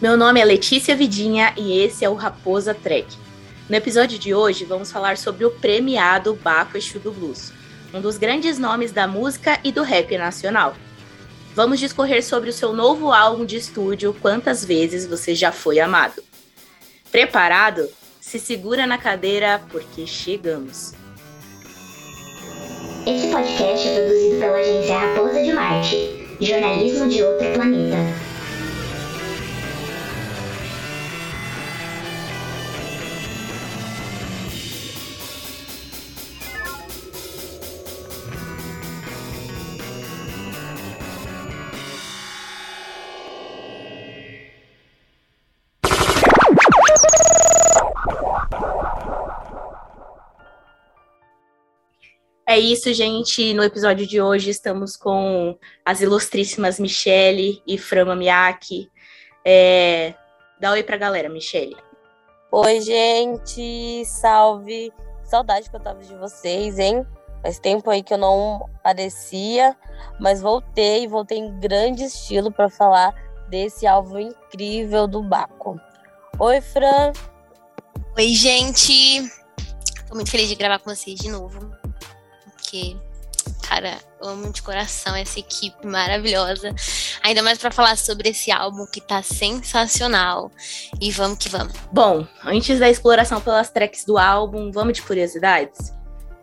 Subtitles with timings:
[0.00, 3.06] Meu nome é Letícia Vidinha e esse é o Raposa Trek.
[3.68, 7.52] No episódio de hoje, vamos falar sobre o premiado Baco Exu do Blues,
[7.92, 10.74] um dos grandes nomes da música e do rap nacional.
[11.54, 16.24] Vamos discorrer sobre o seu novo álbum de estúdio, Quantas Vezes Você Já Foi Amado.
[17.12, 17.86] Preparado?
[18.18, 20.94] Se segura na cadeira, porque chegamos.
[23.06, 28.29] Esse podcast é produzido pela agência Raposa de Marte, jornalismo de outro planeta.
[52.50, 53.54] É isso, gente.
[53.54, 58.90] No episódio de hoje estamos com as ilustríssimas Michele e Frama Miyake.
[59.44, 60.14] É...
[60.60, 61.76] Dá oi pra galera, Michele.
[62.50, 64.04] Oi, gente.
[64.04, 64.92] Salve.
[65.22, 67.06] Saudade que eu tava de vocês, hein?
[67.40, 69.76] Faz tempo aí que eu não aparecia,
[70.18, 73.14] mas voltei, voltei em grande estilo para falar
[73.48, 75.80] desse álbum incrível do Baco.
[76.36, 77.12] Oi, Fran.
[78.18, 79.22] Oi, gente.
[80.08, 81.79] Tô muito feliz de gravar com vocês de novo
[82.70, 82.96] porque,
[83.68, 86.72] cara, eu amo de coração essa equipe maravilhosa.
[87.20, 90.52] Ainda mais para falar sobre esse álbum que tá sensacional.
[91.00, 91.74] E vamos que vamos.
[91.92, 95.92] Bom, antes da exploração pelas tracks do álbum, vamos de curiosidades?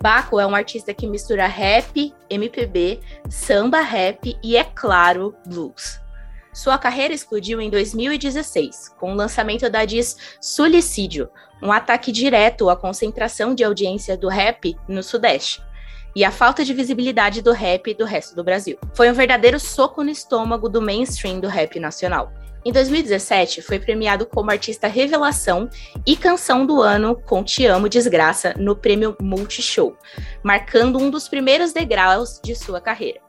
[0.02, 6.00] Baco é um artista que mistura rap, MPB, samba rap e, é claro, blues.
[6.53, 11.30] Sua carreira explodiu em 2016, com o lançamento da diz Suicídio,
[11.61, 15.61] um ataque direto à concentração de audiência do rap no Sudeste
[16.16, 18.78] e a falta de visibilidade do rap do resto do Brasil.
[18.94, 22.34] Foi um verdadeiro soco no estômago do mainstream do rap nacional.
[22.66, 25.70] Em 2017, foi premiado como artista revelação
[26.06, 29.96] e canção do ano com Te Amo Desgraça no prêmio Multishow,
[30.44, 33.22] marcando um dos primeiros degraus de sua carreira.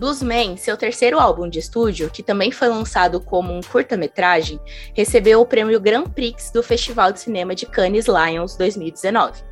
[0.00, 4.58] Bluesman, seu terceiro álbum de estúdio, que também foi lançado como um curta-metragem,
[4.94, 9.51] recebeu o prêmio Grand Prix do Festival de Cinema de Cannes Lions 2019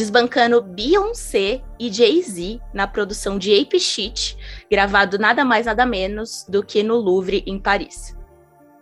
[0.00, 4.34] desbancando Beyoncé e Jay-Z na produção de Ape Shit,
[4.70, 8.16] gravado nada mais nada menos do que no Louvre, em Paris.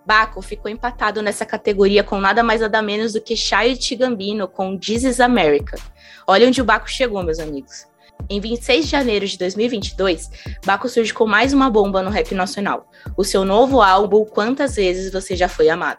[0.06, 4.79] Baco ficou empatado nessa categoria com nada mais nada menos do que Child Gambino com
[4.79, 5.77] This is America.
[6.25, 7.89] Olha onde o Baco chegou, meus amigos.
[8.31, 10.31] Em 26 de janeiro de 2022,
[10.65, 15.12] Baco surge com mais uma bomba no rap nacional, o seu novo álbum Quantas Vezes
[15.12, 15.99] Você Já Foi Amado.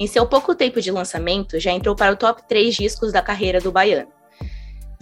[0.00, 3.60] Em seu pouco tempo de lançamento, já entrou para o top 3 discos da carreira
[3.60, 4.10] do baiano.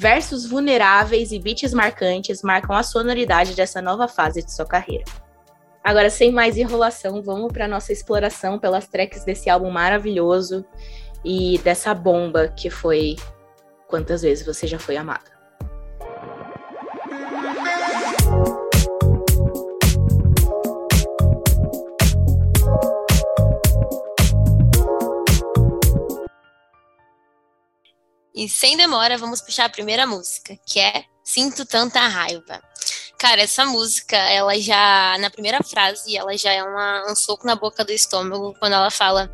[0.01, 5.05] Versos vulneráveis e beats marcantes marcam a sonoridade dessa nova fase de sua carreira.
[5.85, 10.65] Agora, sem mais enrolação, vamos para nossa exploração pelas tracks desse álbum maravilhoso
[11.23, 13.17] e dessa bomba que foi
[13.89, 15.40] Quantas vezes você já foi amada.
[28.41, 32.59] E sem demora, vamos puxar a primeira música, que é Sinto Tanta Raiva.
[33.19, 37.55] Cara, essa música, ela já, na primeira frase, ela já é uma, um soco na
[37.55, 39.31] boca do estômago quando ela fala: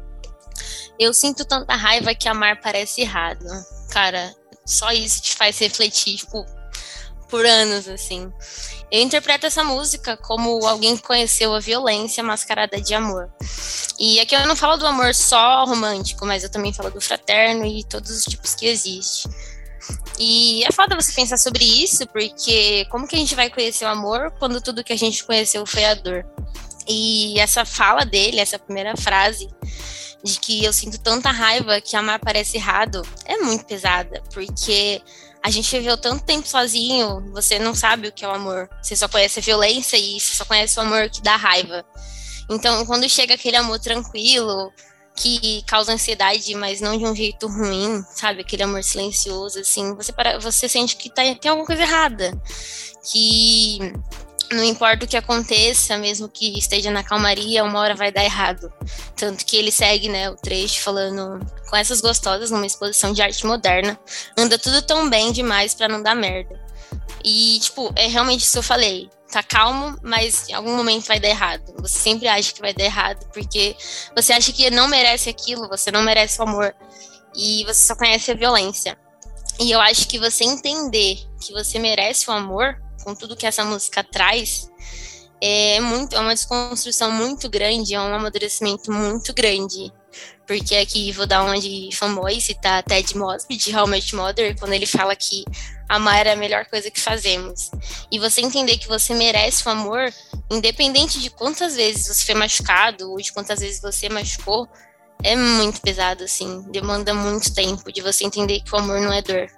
[0.98, 3.46] Eu sinto tanta raiva que amar parece errado.
[3.92, 4.34] Cara,
[4.66, 6.44] só isso te faz refletir, tipo,
[7.28, 8.32] por anos, assim.
[8.90, 13.30] Eu interpreto essa música como alguém que conheceu a violência mascarada de amor.
[13.98, 17.66] E aqui eu não falo do amor só romântico, mas eu também falo do fraterno
[17.66, 19.32] e todos os tipos que existem.
[20.18, 23.88] E é foda você pensar sobre isso, porque como que a gente vai conhecer o
[23.88, 26.24] amor quando tudo que a gente conheceu foi a dor?
[26.88, 29.48] E essa fala dele, essa primeira frase,
[30.22, 35.02] de que eu sinto tanta raiva que amar parece errado, é muito pesada, porque
[35.46, 38.68] a gente viveu tanto tempo sozinho, você não sabe o que é o amor.
[38.82, 41.86] Você só conhece a violência e você só conhece o amor que dá raiva.
[42.50, 44.72] Então, quando chega aquele amor tranquilo,
[45.14, 48.40] que causa ansiedade, mas não de um jeito ruim, sabe?
[48.40, 52.36] Aquele amor silencioso, assim, você, para, você sente que tá, tem alguma coisa errada.
[53.08, 53.78] Que
[54.50, 58.72] não importa o que aconteça, mesmo que esteja na calmaria, uma hora vai dar errado.
[59.16, 63.44] Tanto que ele segue, né, o trecho falando com essas gostosas numa exposição de arte
[63.44, 63.98] moderna,
[64.36, 66.60] anda tudo tão bem demais para não dar merda.
[67.24, 69.10] E, tipo, é realmente isso que eu falei.
[69.30, 71.74] Tá calmo, mas em algum momento vai dar errado.
[71.80, 73.76] Você sempre acha que vai dar errado, porque
[74.14, 76.74] você acha que não merece aquilo, você não merece o amor.
[77.34, 78.96] E você só conhece a violência.
[79.58, 83.64] E eu acho que você entender que você merece o amor com tudo que essa
[83.64, 84.68] música traz,
[85.40, 89.92] é muito, é uma desconstrução muito grande, é um amadurecimento muito grande.
[90.44, 94.72] Porque aqui vou dar uma de fanboy, citar Ted Mosby, de How Much Mother, quando
[94.72, 95.44] ele fala que
[95.88, 97.70] amar é a melhor coisa que fazemos.
[98.10, 100.12] E você entender que você merece o amor,
[100.50, 104.68] independente de quantas vezes você foi machucado, ou de quantas vezes você machucou,
[105.22, 106.62] é muito pesado, assim.
[106.70, 109.48] Demanda muito tempo de você entender que o amor não é dor.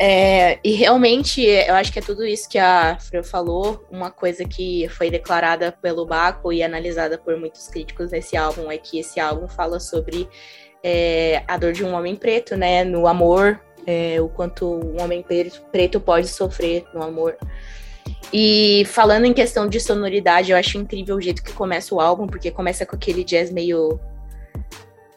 [0.00, 3.84] É, e realmente, eu acho que é tudo isso que a Fran falou.
[3.90, 8.78] Uma coisa que foi declarada pelo Baco e analisada por muitos críticos desse álbum é
[8.78, 10.28] que esse álbum fala sobre
[10.84, 12.84] é, a dor de um homem preto, né?
[12.84, 15.24] No amor, é, o quanto um homem
[15.72, 17.36] preto pode sofrer no amor.
[18.32, 22.26] E falando em questão de sonoridade, eu acho incrível o jeito que começa o álbum,
[22.26, 23.98] porque começa com aquele jazz meio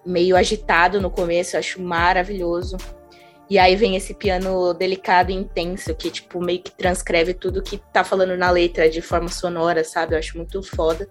[0.04, 2.78] meio agitado no começo, eu acho maravilhoso.
[3.52, 7.78] E aí vem esse piano delicado e intenso, que, tipo, meio que transcreve tudo que
[7.92, 10.16] tá falando na letra de forma sonora, sabe?
[10.16, 11.06] Eu acho muito foda.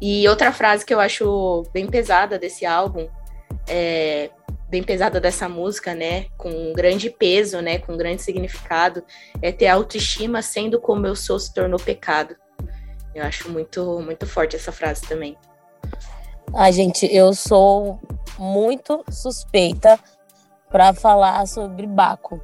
[0.00, 3.08] E outra frase que eu acho bem pesada desse álbum,
[3.66, 4.30] é,
[4.68, 6.26] bem pesada dessa música, né?
[6.38, 7.78] Com um grande peso, né?
[7.78, 9.02] Com um grande significado,
[9.42, 12.36] é ter autoestima sendo como eu sou se tornou pecado.
[13.12, 15.36] Eu acho muito, muito forte essa frase também.
[16.54, 17.98] Ai, gente, eu sou
[18.38, 19.98] muito suspeita
[20.72, 22.40] para falar sobre Baco.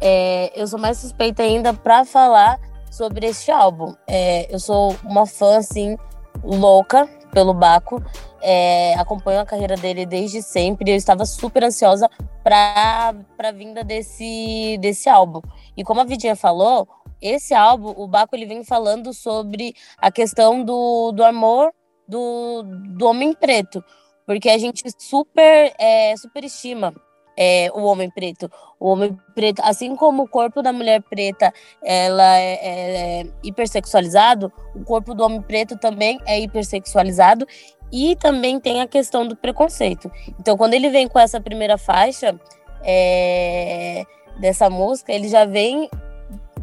[0.00, 2.58] É, eu sou mais suspeita ainda para falar
[2.90, 3.94] sobre este álbum.
[4.06, 5.96] É, eu sou uma fã, assim,
[6.42, 8.02] louca pelo Baco.
[8.42, 10.90] É, acompanho a carreira dele desde sempre.
[10.90, 12.10] Eu estava super ansiosa
[12.42, 15.40] para a vinda desse, desse álbum.
[15.76, 16.88] E como a Vidinha falou,
[17.20, 21.72] esse álbum, o Baco ele vem falando sobre a questão do, do amor
[22.08, 22.64] do,
[22.96, 23.82] do homem preto.
[24.26, 26.92] Porque a gente super, é, superestima
[27.36, 28.50] é, o homem preto.
[28.78, 31.52] O homem preto, assim como o corpo da mulher preta
[31.82, 37.46] ela é, é, é hipersexualizado, o corpo do homem preto também é hipersexualizado
[37.92, 40.10] e também tem a questão do preconceito.
[40.40, 42.34] Então, quando ele vem com essa primeira faixa
[42.82, 44.04] é,
[44.40, 45.90] dessa música, ele já vem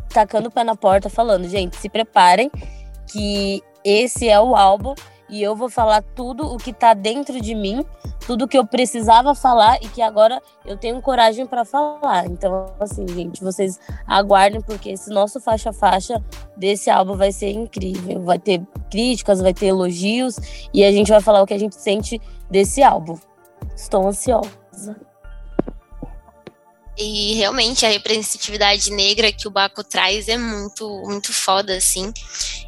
[0.09, 2.49] tacando o pé na porta, falando: gente, se preparem,
[3.11, 4.93] que esse é o álbum
[5.29, 7.85] e eu vou falar tudo o que tá dentro de mim,
[8.25, 12.25] tudo que eu precisava falar e que agora eu tenho coragem para falar.
[12.25, 16.23] Então, assim, gente, vocês aguardem porque esse nosso faixa faixa
[16.57, 18.21] desse álbum vai ser incrível.
[18.21, 21.75] Vai ter críticas, vai ter elogios e a gente vai falar o que a gente
[21.75, 23.17] sente desse álbum.
[23.75, 25.08] Estou ansiosa.
[27.01, 32.11] E realmente a representatividade negra que o Baco traz é muito, muito foda, assim.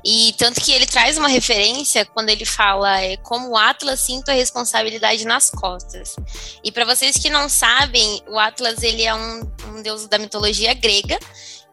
[0.06, 4.30] E tanto que ele traz uma referência quando ele fala é, como o Atlas sinto
[4.30, 6.16] a responsabilidade nas costas.
[6.64, 10.74] E para vocês que não sabem, o Atlas ele é um, um deus da mitologia
[10.74, 11.20] grega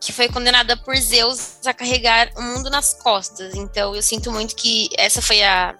[0.01, 3.55] que foi condenada por Zeus a carregar o mundo nas costas.
[3.55, 5.77] Então eu sinto muito que essa foi a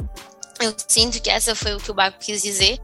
[0.61, 2.81] eu sinto que essa foi o que o Baco quis dizer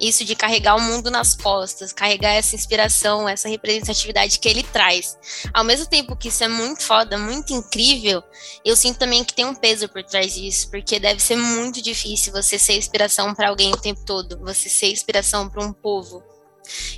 [0.00, 5.16] isso de carregar o mundo nas costas, carregar essa inspiração, essa representatividade que ele traz.
[5.52, 8.22] Ao mesmo tempo que isso é muito foda, muito incrível,
[8.64, 12.32] eu sinto também que tem um peso por trás disso, porque deve ser muito difícil
[12.32, 16.33] você ser inspiração para alguém o tempo todo, você ser inspiração para um povo.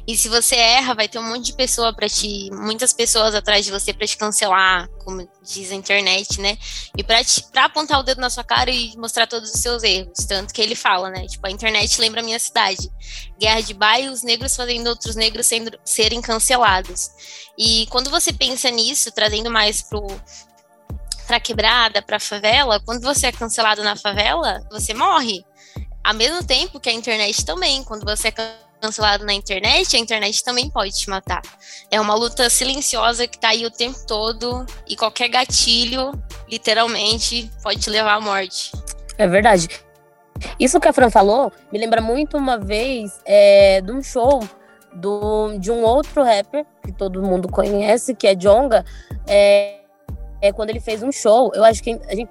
[0.06, 3.64] E se você erra, vai ter um monte de pessoa para te, muitas pessoas atrás
[3.64, 6.56] de você para te cancelar, como diz a internet, né?
[6.96, 7.20] E para
[7.52, 10.62] para apontar o dedo na sua cara e mostrar todos os seus erros, tanto que
[10.62, 11.26] ele fala, né?
[11.26, 12.90] Tipo, a internet lembra a minha cidade.
[13.38, 17.10] Guerra de bairros, negros fazendo outros negros sendo, serem cancelados.
[17.58, 20.06] E quando você pensa nisso, trazendo mais pro
[21.26, 25.44] para quebrada, para favela, quando você é cancelado na favela, você morre.
[26.04, 28.65] Ao mesmo tempo que a internet também, quando você é cancelado
[29.24, 31.42] na internet, a internet também pode te matar.
[31.90, 36.12] É uma luta silenciosa que tá aí o tempo todo e qualquer gatilho,
[36.48, 38.72] literalmente, pode te levar à morte.
[39.18, 39.68] É verdade.
[40.60, 44.46] Isso que a Fran falou me lembra muito uma vez é, de um show
[44.92, 48.84] do, de um outro rapper que todo mundo conhece, que é Jonga.
[49.26, 49.80] É,
[50.40, 51.52] é quando ele fez um show.
[51.54, 52.30] Eu acho que a gente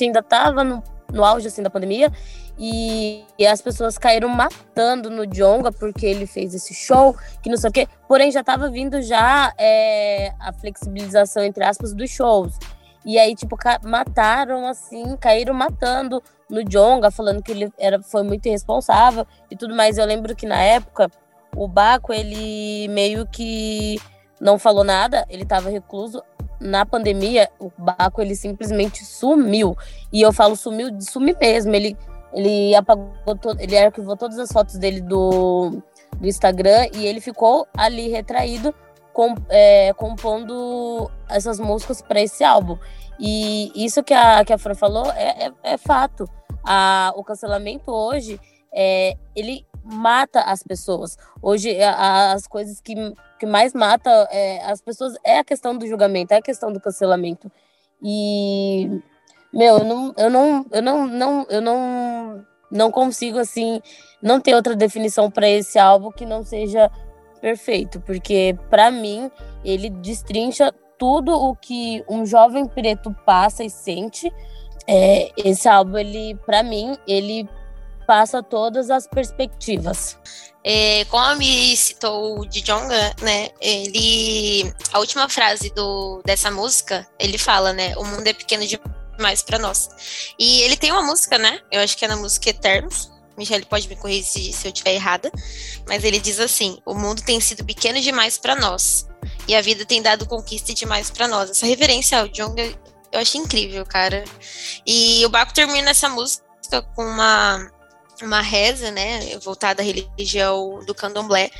[0.00, 2.12] ainda tava no, no auge assim, da pandemia
[2.58, 7.56] e, e, as pessoas caíram matando no Jonga porque ele fez esse show, que não
[7.56, 7.88] sei o quê.
[8.08, 12.58] Porém, já estava vindo já é, a flexibilização, entre aspas, dos shows.
[13.04, 18.46] E aí, tipo, mataram assim, caíram matando no Jonga, falando que ele era, foi muito
[18.46, 19.96] irresponsável e tudo mais.
[19.96, 21.08] Eu lembro que na época,
[21.54, 24.00] o Baco, ele meio que
[24.40, 26.22] não falou nada, ele estava recluso.
[26.60, 29.76] Na pandemia, o Baco, ele simplesmente sumiu.
[30.12, 31.04] E eu falo sumiu de
[31.40, 31.74] mesmo.
[31.74, 31.96] Ele
[32.32, 33.08] ele apagou,
[33.58, 35.82] ele arquivou todas as fotos dele do,
[36.16, 38.74] do Instagram e ele ficou ali retraído
[39.12, 42.78] com, é, compondo essas músicas para esse álbum.
[43.18, 46.28] E isso que a, que a Fran falou é, é, é fato.
[46.64, 48.38] A, o cancelamento hoje,
[48.72, 51.16] é, ele mata as pessoas.
[51.42, 52.94] Hoje, a, as coisas que,
[53.40, 56.80] que mais mata é, as pessoas é a questão do julgamento, é a questão do
[56.80, 57.50] cancelamento.
[58.02, 59.00] E,
[59.52, 63.80] meu, eu não, eu não, eu não, não, eu não, não consigo, assim,
[64.22, 66.90] não ter outra definição para esse álbum que não seja
[67.40, 69.30] perfeito, porque para mim
[69.64, 74.32] ele destrincha tudo o que um jovem preto passa e sente.
[74.86, 77.48] É, esse álbum, ele, para mim, ele
[78.06, 80.18] passa todas as perspectivas.
[80.64, 83.50] É, como a Mi citou o Djonga, né?
[83.60, 84.72] Ele.
[84.92, 87.96] A última frase do, dessa música, ele fala, né?
[87.96, 88.98] O mundo é pequeno demais
[89.44, 89.88] para nós.
[90.38, 91.60] E ele tem uma música, né?
[91.70, 95.30] Eu acho que é na música Eternos, Michelle pode me corrigir se, eu estiver errada,
[95.86, 99.06] mas ele diz assim: o mundo tem sido pequeno demais para nós
[99.46, 101.50] e a vida tem dado conquista demais para nós.
[101.50, 102.76] Essa referência ao Jung
[103.10, 104.24] eu achei incrível, cara.
[104.86, 106.42] E o Baco termina essa música
[106.94, 107.70] com uma
[108.20, 111.50] uma reza, né, voltada à religião do candomblé.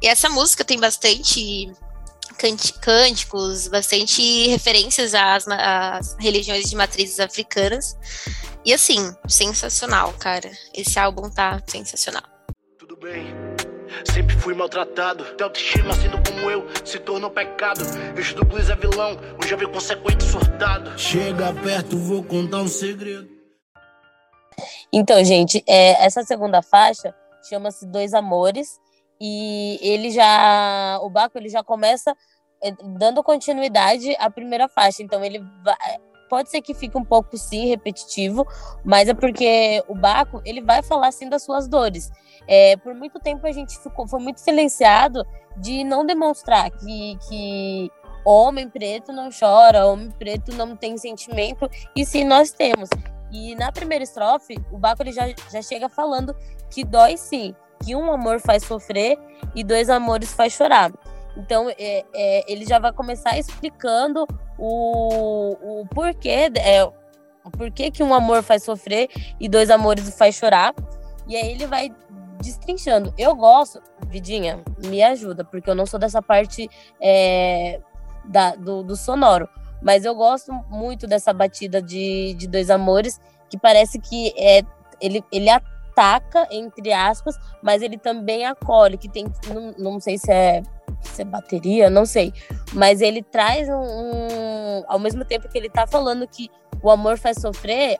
[0.00, 1.72] E essa música tem bastante
[2.80, 7.96] cânticos, bastante referências às, às religiões de matrizes africanas.
[8.64, 10.50] E assim, sensacional, cara.
[10.74, 12.22] Esse álbum tá sensacional.
[12.78, 13.34] Tudo bem.
[14.12, 17.84] Sempre fui maltratado, teu autoestima sendo como eu se tornou pecado.
[18.14, 20.98] Vejo do blues é vilão, um jovem consequente surtado.
[20.98, 23.28] Chega perto, vou contar um segredo.
[24.92, 27.14] Então, gente, é, essa segunda faixa
[27.48, 28.80] chama-se Dois Amores
[29.20, 32.16] e ele já, o Baco, ele já começa
[32.62, 35.02] é, dando continuidade à primeira faixa.
[35.02, 35.76] Então, ele vai,
[36.28, 38.46] pode ser que fique um pouco sim repetitivo,
[38.84, 42.10] mas é porque o Baco ele vai falar assim das suas dores.
[42.48, 45.24] É, por muito tempo a gente ficou, foi muito silenciado
[45.56, 47.90] de não demonstrar que, que
[48.24, 52.88] homem preto não chora, homem preto não tem sentimento, e sim nós temos.
[53.30, 56.34] E na primeira estrofe, o Baco ele já, já chega falando
[56.70, 59.18] que dói sim, que um amor faz sofrer
[59.54, 60.92] e dois amores faz chorar.
[61.36, 64.26] Então, é, é, ele já vai começar explicando
[64.58, 69.08] o, o porquê, é, o porquê que um amor faz sofrer
[69.40, 70.74] e dois amores faz chorar.
[71.26, 71.90] E aí ele vai
[72.40, 73.12] destrinchando.
[73.18, 76.68] Eu gosto, Vidinha, me ajuda, porque eu não sou dessa parte
[77.00, 77.80] é,
[78.24, 79.48] da, do, do sonoro.
[79.82, 84.62] Mas eu gosto muito dessa batida de, de dois amores, que parece que é,
[85.00, 85.50] ele, ele
[85.94, 90.62] ataca, entre aspas, mas ele também acolhe, que tem, não, não sei se é
[91.00, 92.32] se é bateria, não sei.
[92.72, 96.50] Mas ele traz um, um, Ao mesmo tempo que ele tá falando que
[96.82, 97.98] o amor faz sofrer,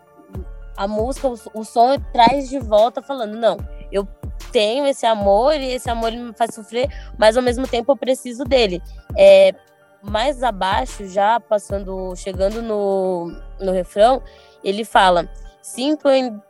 [0.76, 3.58] a música, o, o som traz de volta falando, não,
[3.92, 4.08] eu
[4.50, 8.44] tenho esse amor e esse amor me faz sofrer, mas ao mesmo tempo eu preciso
[8.44, 8.82] dele.
[9.16, 9.54] É,
[10.02, 14.22] mais abaixo, já passando, chegando no, no refrão,
[14.62, 15.28] ele fala:
[15.62, 16.08] sinto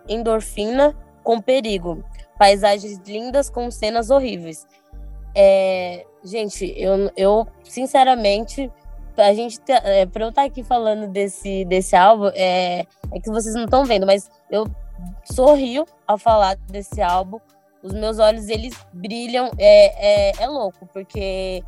[0.08, 0.94] endorfina
[1.24, 2.04] com perigo,
[2.38, 4.66] paisagens lindas com cenas horríveis.
[5.34, 8.70] É, gente, eu, eu sinceramente,
[9.16, 13.54] a gente é, pra eu estar aqui falando desse, desse álbum, é, é que vocês
[13.54, 14.66] não estão vendo, mas eu
[15.24, 17.40] sorrio ao falar desse álbum.
[17.82, 21.62] Os meus olhos, eles brilham, é, é, é louco, porque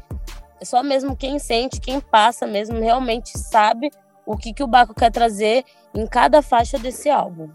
[0.62, 3.90] só mesmo quem sente, quem passa mesmo, realmente sabe
[4.24, 7.50] o que, que o Baco quer trazer em cada faixa desse álbum.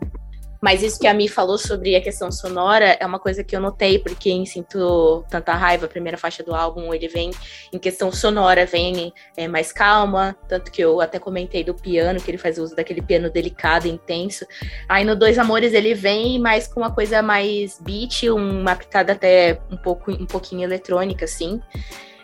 [0.62, 3.60] Mas isso que a Mi falou sobre a questão sonora é uma coisa que eu
[3.60, 7.32] notei, porque em Sinto Tanta Raiva, a primeira faixa do álbum, ele vem
[7.74, 12.30] em questão sonora, vem é, mais calma, tanto que eu até comentei do piano, que
[12.30, 14.46] ele faz uso daquele piano delicado, intenso.
[14.88, 19.60] Aí no Dois Amores ele vem mais com uma coisa mais beat, uma pitada até
[19.72, 21.60] um pouco um pouquinho eletrônica, assim.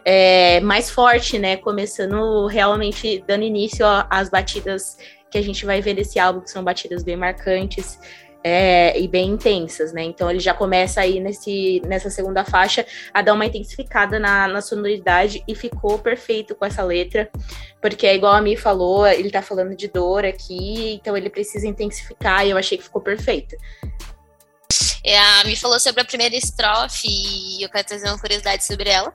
[0.05, 1.57] É, mais forte, né?
[1.57, 4.97] Começando realmente dando início às batidas
[5.29, 7.99] que a gente vai ver nesse álbum, que são batidas bem marcantes
[8.47, 10.03] é, e bem intensas, né?
[10.03, 14.61] Então ele já começa aí nesse, nessa segunda faixa a dar uma intensificada na, na
[14.61, 17.29] sonoridade e ficou perfeito com essa letra,
[17.81, 21.67] porque é igual a Mi falou, ele tá falando de dor aqui, então ele precisa
[21.67, 23.55] intensificar e eu achei que ficou perfeito.
[25.03, 28.89] É, a Mi falou sobre a primeira estrofe e eu quero trazer uma curiosidade sobre
[28.89, 29.13] ela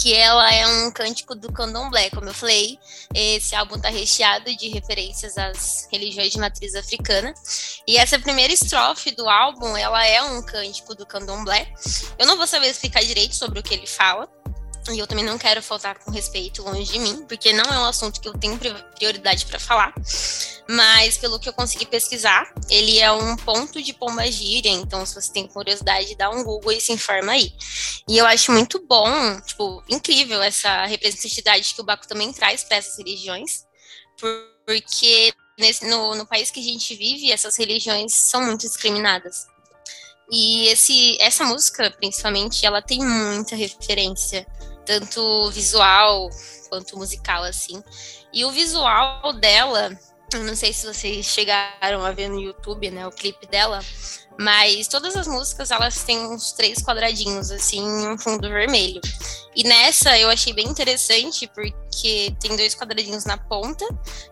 [0.00, 2.78] que ela é um cântico do candomblé, como eu falei.
[3.14, 7.32] Esse álbum tá recheado de referências às religiões de matriz africana.
[7.86, 11.72] E essa primeira estrofe do álbum, ela é um cântico do candomblé.
[12.18, 14.28] Eu não vou saber explicar direito sobre o que ele fala,
[14.92, 17.84] e eu também não quero faltar com respeito longe de mim, porque não é um
[17.84, 19.94] assunto que eu tenho prioridade para falar.
[20.68, 25.32] mas pelo que eu consegui pesquisar, ele é um ponto de pomba-gira, então se você
[25.32, 27.52] tem curiosidade, dá um Google e se informa aí.
[28.08, 32.78] E eu acho muito bom, tipo, incrível essa representatividade que o Baco também traz para
[32.78, 33.64] essas religiões,
[34.66, 39.46] porque nesse, no, no país que a gente vive, essas religiões são muito discriminadas.
[40.30, 44.46] E esse, essa música, principalmente, ela tem muita referência,
[44.86, 46.30] tanto visual
[46.70, 47.82] quanto musical, assim.
[48.32, 49.90] E o visual dela
[50.34, 53.80] não sei se vocês chegaram a ver no YouTube, né, o clipe dela,
[54.38, 59.00] mas todas as músicas elas têm uns três quadradinhos assim, um fundo vermelho.
[59.54, 63.86] E nessa eu achei bem interessante porque tem dois quadradinhos na ponta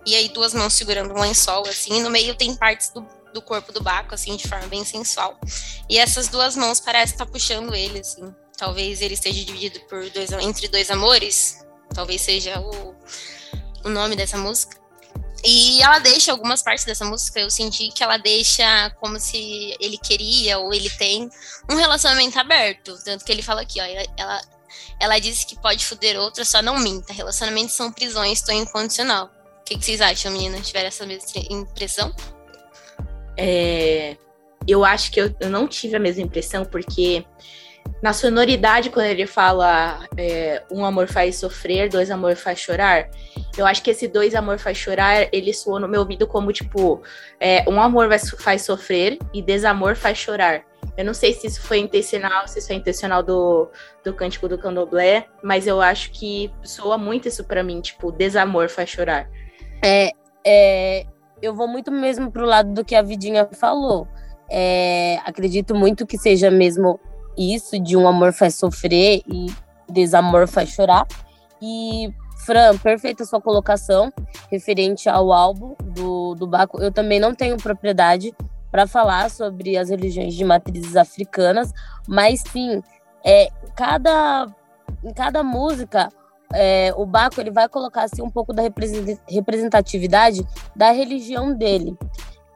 [0.05, 3.41] e aí duas mãos segurando um lençol assim, e no meio tem partes do, do
[3.41, 5.39] corpo do Baco assim, de forma bem sensual.
[5.89, 8.35] E essas duas mãos parecem estar puxando ele assim.
[8.57, 12.95] Talvez ele esteja dividido por dois entre dois amores, talvez seja o
[13.85, 14.83] o nome dessa música.
[15.47, 19.99] E ela deixa algumas partes dessa música, eu senti que ela deixa como se ele
[19.99, 21.29] queria ou ele tem
[21.71, 22.97] um relacionamento aberto.
[23.05, 23.85] Tanto que ele fala aqui, ó,
[24.17, 24.41] ela,
[24.99, 27.13] ela disse que pode foder outra, só não minta.
[27.13, 29.31] Relacionamentos são prisões, estou incondicional.
[29.61, 30.67] O que, que vocês acham, meninas?
[30.67, 32.15] Tiveram essa mesma impressão?
[33.37, 34.17] É,
[34.67, 37.23] eu acho que eu, eu não tive a mesma impressão, porque
[38.03, 43.09] na sonoridade, quando ele fala é, um amor faz sofrer, dois amor faz chorar,
[43.57, 47.01] eu acho que esse dois amor faz chorar, ele soou no meu ouvido como tipo,
[47.41, 50.65] é, um amor faz sofrer e desamor faz chorar.
[50.97, 53.71] Eu não sei se isso foi intencional, se isso é intencional do,
[54.05, 58.69] do cântico do candomblé, mas eu acho que soa muito isso para mim, tipo, desamor
[58.69, 59.29] faz chorar.
[59.83, 60.11] É,
[60.47, 61.07] é,
[61.41, 64.07] eu vou muito mesmo pro lado do que a Vidinha falou.
[64.51, 67.01] É, acredito muito que seja mesmo
[67.37, 69.47] isso de um amor faz sofrer e
[69.89, 71.07] desamor faz chorar.
[71.61, 72.13] E,
[72.45, 74.13] Fran, perfeita sua colocação
[74.51, 76.81] referente ao álbum do, do Baco.
[76.81, 78.35] Eu também não tenho propriedade
[78.71, 81.73] para falar sobre as religiões de matrizes africanas,
[82.09, 82.83] mas sim,
[83.25, 84.49] é, cada,
[85.03, 86.09] em cada música,
[86.53, 88.63] é, o Baco ele vai colocar assim, um pouco da
[89.29, 91.97] representatividade da religião dele.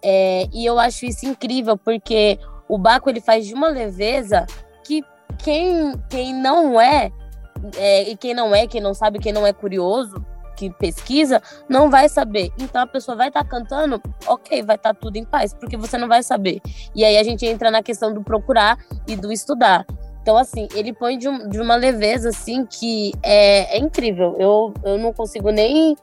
[0.03, 4.47] É, e eu acho isso incrível, porque o Baco ele faz de uma leveza
[5.39, 7.11] quem, quem não é,
[7.77, 10.25] é, e quem não é, quem não sabe, quem não é curioso,
[10.57, 12.51] que pesquisa, não vai saber.
[12.59, 15.77] Então a pessoa vai estar tá cantando, ok, vai estar tá tudo em paz, porque
[15.77, 16.61] você não vai saber.
[16.95, 19.87] E aí a gente entra na questão do procurar e do estudar.
[20.21, 24.37] Então, assim, ele põe de, um, de uma leveza, assim, que é, é, incrível.
[24.39, 25.97] Eu, eu não consigo nem,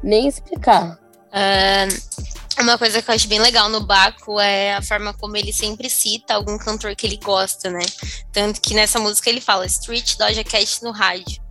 [0.00, 1.00] nem explicar.
[1.32, 2.31] Uh,
[2.62, 5.90] uma coisa que eu acho bem legal no Baco é a forma como ele sempre
[5.90, 7.84] cita algum cantor que ele gosta, né?
[8.32, 11.42] Tanto que nessa música ele fala Street Doja Cat no rádio.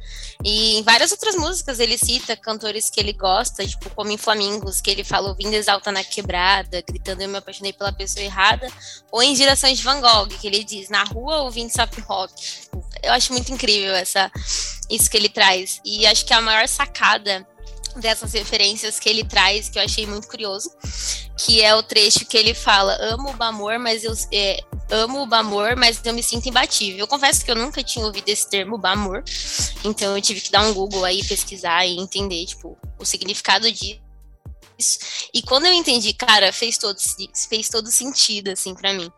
[0.44, 4.82] E em várias outras músicas ele cita cantores que ele gosta, tipo como em Flamingos,
[4.82, 8.68] que ele fala ouvindo exalta na quebrada, gritando eu me apaixonei pela pessoa errada,
[9.12, 12.34] ou em Gerações de Van Gogh, que ele diz na rua ouvindo sap rock.
[13.04, 14.32] Eu acho muito incrível essa
[14.90, 15.80] isso que ele traz.
[15.86, 17.48] E acho que a maior sacada
[17.98, 20.72] dessas referências que ele traz, que eu achei muito curioso,
[21.38, 25.26] que é o trecho que ele fala: amo o Bamor, mas eu é, amo o
[25.26, 27.00] Bamor, mas eu me sinto imbatível.
[27.00, 29.24] Eu confesso que eu nunca tinha ouvido esse termo Bamor,
[29.84, 34.00] então eu tive que dar um Google aí, pesquisar e entender, tipo, o significado disso.
[35.34, 36.98] E quando eu entendi, cara, fez todo,
[37.50, 39.12] fez todo sentido, assim, para mim.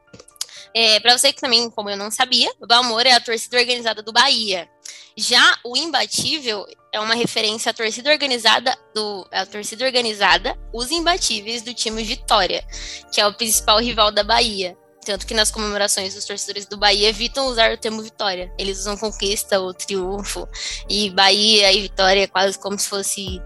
[0.74, 4.02] É, para você que também, como eu não sabia, o Balmor é a torcida organizada
[4.02, 4.68] do Bahia.
[5.16, 11.64] Já o imbatível é uma referência à torcida organizada do a torcida organizada Os Imbatíveis
[11.64, 12.64] do time Vitória,
[13.12, 14.78] que é o principal rival da Bahia.
[15.04, 18.54] Tanto que nas comemorações os torcedores do Bahia evitam usar o termo vitória.
[18.58, 20.48] Eles usam conquista ou triunfo.
[20.88, 23.42] E Bahia e Vitória é quase como se fosse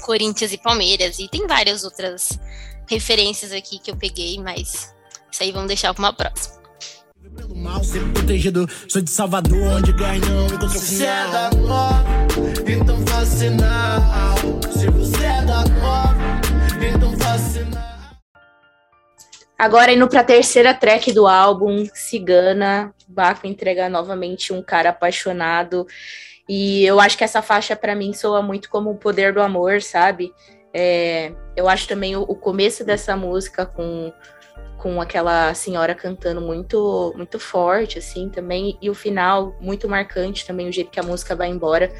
[0.00, 1.20] Corinthians e Palmeiras.
[1.20, 2.36] E tem várias outras
[2.88, 4.92] referências aqui que eu peguei, mas
[5.30, 6.60] isso aí vamos deixar para uma próxima.
[7.36, 12.21] Pelo mal, ser protegido, sou de Salvador, onde ganham e
[12.68, 14.00] Então fascinal.
[14.70, 16.14] Se você é da cor,
[16.82, 17.82] então fascinal.
[19.58, 25.86] Agora indo para a terceira track do álbum, Cigana, Baco entrega novamente um cara apaixonado.
[26.48, 29.80] E eu acho que essa faixa para mim soa muito como o poder do amor,
[29.80, 30.32] sabe?
[30.74, 34.12] É, eu acho também o, o começo dessa música com
[34.82, 38.76] com aquela senhora cantando muito muito forte assim também.
[38.82, 41.92] E o final muito marcante também o jeito que a música vai embora.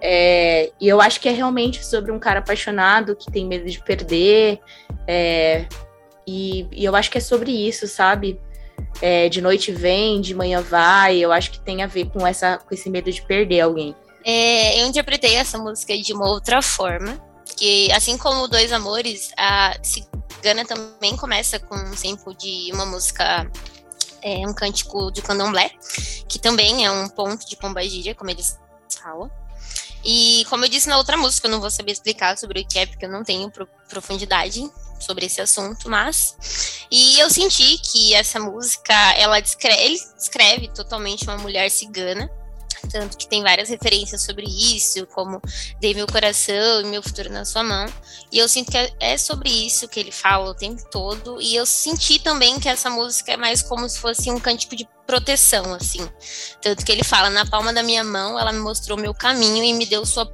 [0.00, 3.82] É, e eu acho que é realmente sobre um cara apaixonado que tem medo de
[3.82, 4.60] perder
[5.08, 5.66] é,
[6.24, 8.40] e, e, eu acho que é sobre isso sabe?
[9.02, 12.58] É, de noite vem de manhã vai eu acho que tem a ver com essa
[12.58, 13.94] com esse medo de perder alguém.
[14.24, 17.20] É, eu interpretei essa música de uma outra forma
[17.56, 19.74] que assim como Dois Amores, a
[20.38, 23.50] Cigana também começa com um sample de uma música,
[24.22, 25.70] é, um cântico de candomblé,
[26.28, 28.56] que também é um ponto de pombagira, como eles
[29.02, 29.30] falam.
[30.04, 32.78] E como eu disse na outra música, eu não vou saber explicar sobre o que
[32.78, 33.52] é, porque eu não tenho
[33.88, 34.70] profundidade
[35.00, 41.24] sobre esse assunto, mas e eu senti que essa música ela descreve, ele descreve totalmente
[41.24, 42.30] uma mulher cigana
[42.90, 45.40] tanto que tem várias referências sobre isso, como
[45.80, 47.86] Dei meu coração e meu futuro na sua mão.
[48.32, 51.40] E eu sinto que é, é sobre isso que ele fala o tempo todo.
[51.40, 54.88] E eu senti também que essa música é mais como se fosse um cântico de
[55.06, 56.06] proteção, assim.
[56.60, 59.72] Tanto que ele fala: na palma da minha mão, ela me mostrou meu caminho e
[59.72, 60.26] me deu sua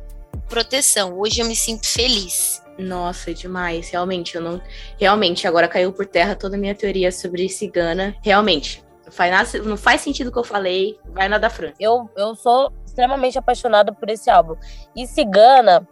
[0.49, 1.19] proteção.
[1.19, 2.63] Hoje eu me sinto feliz.
[2.79, 3.89] Nossa, demais.
[3.91, 4.61] Realmente, eu não.
[4.99, 8.17] Realmente, agora caiu por terra toda a minha teoria sobre cigana.
[8.23, 10.99] Realmente, faz, não faz sentido o que eu falei.
[11.07, 11.73] Vai na da Fran.
[11.79, 14.57] Eu, eu sou extremamente apaixonada por esse álbum.
[14.95, 15.87] E Cigana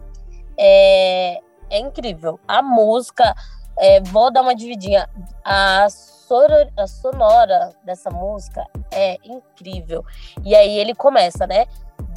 [0.57, 2.39] é, é incrível.
[2.47, 3.35] A música,
[3.77, 5.09] é, vou dar uma dividinha.
[5.43, 10.03] A, a sonora dessa música é incrível.
[10.43, 11.65] E aí ele começa, né?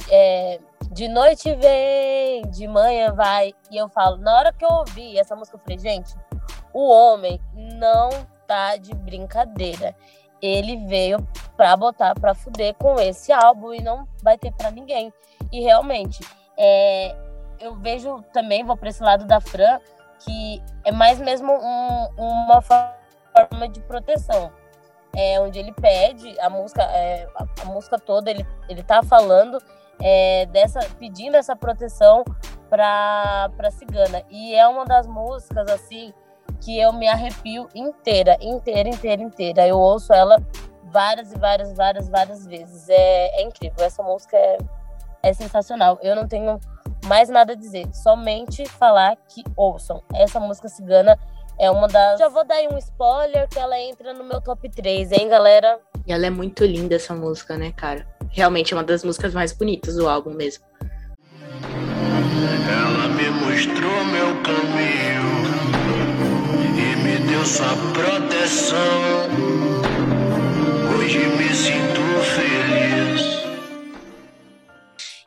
[0.09, 0.59] É,
[0.91, 3.53] de noite vem, de manhã vai.
[3.69, 6.15] E eu falo, na hora que eu ouvi essa música, eu falei, gente,
[6.73, 8.09] o homem não
[8.47, 9.93] tá de brincadeira
[10.41, 15.11] ele veio pra botar pra fuder com esse álbum e não vai ter pra ninguém.
[15.51, 16.19] E realmente,
[16.57, 17.15] é,
[17.59, 19.79] eu vejo também, vou pra esse lado da Fran,
[20.19, 24.51] que é mais mesmo um, uma forma de proteção.
[25.15, 29.57] É, onde ele pede a música, é, a, a, música toda, ele, ele tá falando
[29.99, 32.23] é, dessa, pedindo essa proteção
[32.69, 34.21] pra, pra cigana.
[34.29, 36.13] E é uma das músicas, assim,
[36.61, 39.67] que eu me arrepio inteira, inteira, inteira, inteira.
[39.67, 40.37] Eu ouço ela
[40.91, 42.89] várias e várias, várias, várias vezes.
[42.89, 43.85] É, é incrível.
[43.85, 44.57] Essa música é,
[45.23, 45.99] é sensacional.
[46.01, 46.59] Eu não tenho
[47.05, 50.03] mais nada a dizer, somente falar que ouçam.
[50.13, 51.17] Essa música cigana
[51.59, 52.19] é uma das.
[52.19, 55.79] Já vou dar aí um spoiler que ela entra no meu top 3, hein, galera?
[56.05, 58.07] E ela é muito linda, essa música, né, cara?
[58.29, 60.63] Realmente é uma das músicas mais bonitas do álbum mesmo.
[62.69, 65.46] Ela me mostrou meu caminho
[67.47, 68.77] sua proteção.
[70.97, 72.01] Hoje me sinto
[72.35, 73.21] feliz.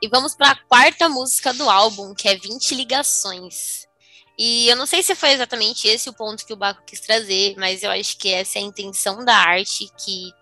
[0.02, 3.88] E vamos para a quarta música do álbum, que é 20 ligações.
[4.38, 7.54] E eu não sei se foi exatamente esse o ponto que o Baco quis trazer,
[7.56, 10.33] mas eu acho que essa é a intenção da arte que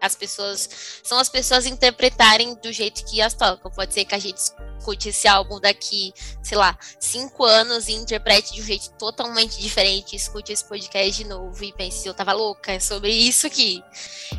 [0.00, 0.68] as pessoas
[1.02, 3.70] são as pessoas interpretarem do jeito que as tocam.
[3.70, 4.38] Pode ser que a gente
[4.78, 10.14] escute esse álbum daqui, sei lá, cinco anos e interprete de um jeito totalmente diferente,
[10.14, 13.82] escute esse podcast de novo e pense, eu tava louca, é sobre isso aqui.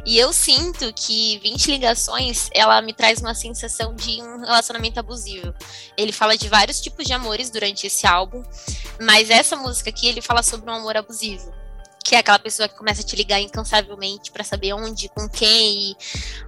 [0.06, 5.54] E eu sinto que 20 ligações, ela me traz uma sensação de um relacionamento abusivo.
[5.98, 8.44] Ele fala de vários tipos de amores durante esse álbum,
[9.02, 11.67] mas essa música aqui ele fala sobre um amor abusivo
[12.08, 15.92] que é aquela pessoa que começa a te ligar incansavelmente para saber onde, com quem
[15.92, 15.98] e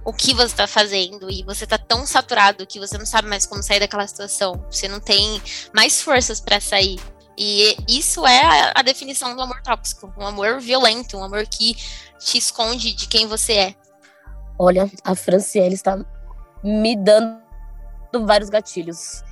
[0.02, 1.30] o que você está fazendo.
[1.30, 4.64] E você tá tão saturado que você não sabe mais como sair daquela situação.
[4.70, 5.38] Você não tem
[5.74, 6.98] mais forças para sair.
[7.36, 11.76] E isso é a definição do amor tóxico, um amor violento, um amor que
[12.18, 13.74] te esconde de quem você é.
[14.58, 16.02] Olha, a Franciele está
[16.64, 17.38] me dando
[18.24, 19.22] vários gatilhos.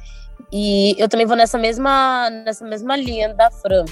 [0.52, 3.86] E eu também vou nessa mesma, nessa mesma linha da Fran.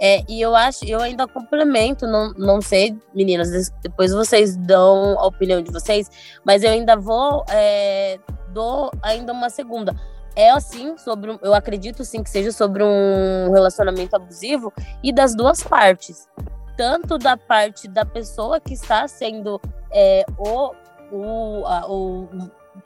[0.00, 5.26] É, e eu acho, eu ainda complemento, não, não sei, meninas, depois vocês dão a
[5.26, 6.08] opinião de vocês,
[6.44, 8.18] mas eu ainda vou, é,
[8.52, 9.94] dou ainda uma segunda.
[10.36, 15.64] É assim, sobre, eu acredito sim que seja sobre um relacionamento abusivo e das duas
[15.64, 16.28] partes.
[16.76, 20.72] Tanto da parte da pessoa que está sendo é, o,
[21.10, 22.28] o, a, o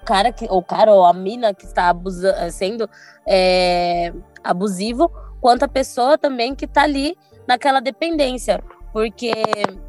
[0.07, 2.89] cara que, o cara ou a mina que está abusa, sendo
[3.27, 5.11] é, abusivo,
[5.43, 8.63] quanto a pessoa também que está ali naquela dependência.
[8.93, 9.33] Porque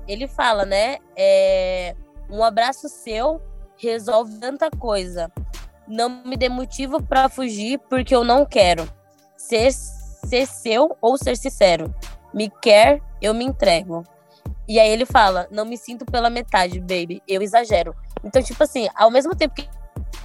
[0.07, 0.97] ele fala, né?
[1.15, 1.95] É,
[2.29, 3.39] um abraço seu
[3.77, 5.31] resolve tanta coisa.
[5.87, 8.89] Não me dê motivo para fugir porque eu não quero.
[9.37, 11.93] Ser, ser seu ou ser sincero.
[12.33, 14.03] Me quer, eu me entrego.
[14.67, 17.21] E aí ele fala: Não me sinto pela metade, baby.
[17.27, 17.93] Eu exagero.
[18.23, 19.67] Então, tipo assim, ao mesmo tempo que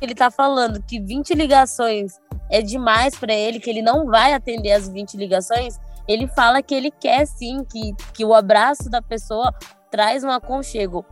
[0.00, 4.72] ele tá falando que 20 ligações é demais para ele, que ele não vai atender
[4.72, 9.52] as 20 ligações, ele fala que ele quer sim, que, que o abraço da pessoa
[9.90, 11.04] traz um aconchego.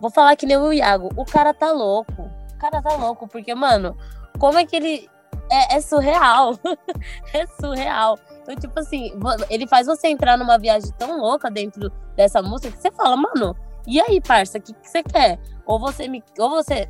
[0.00, 2.22] Vou falar que nem o Iago, o cara tá louco.
[2.22, 3.96] O cara tá louco, porque, mano,
[4.38, 5.08] como é que ele.
[5.50, 6.58] É, é surreal.
[7.34, 8.18] é surreal.
[8.42, 9.12] Então, tipo assim,
[9.48, 13.56] ele faz você entrar numa viagem tão louca dentro dessa música que você fala, mano,
[13.86, 15.38] e aí, parça, o que, que você quer?
[15.66, 16.22] Ou você me.
[16.38, 16.88] Ou você.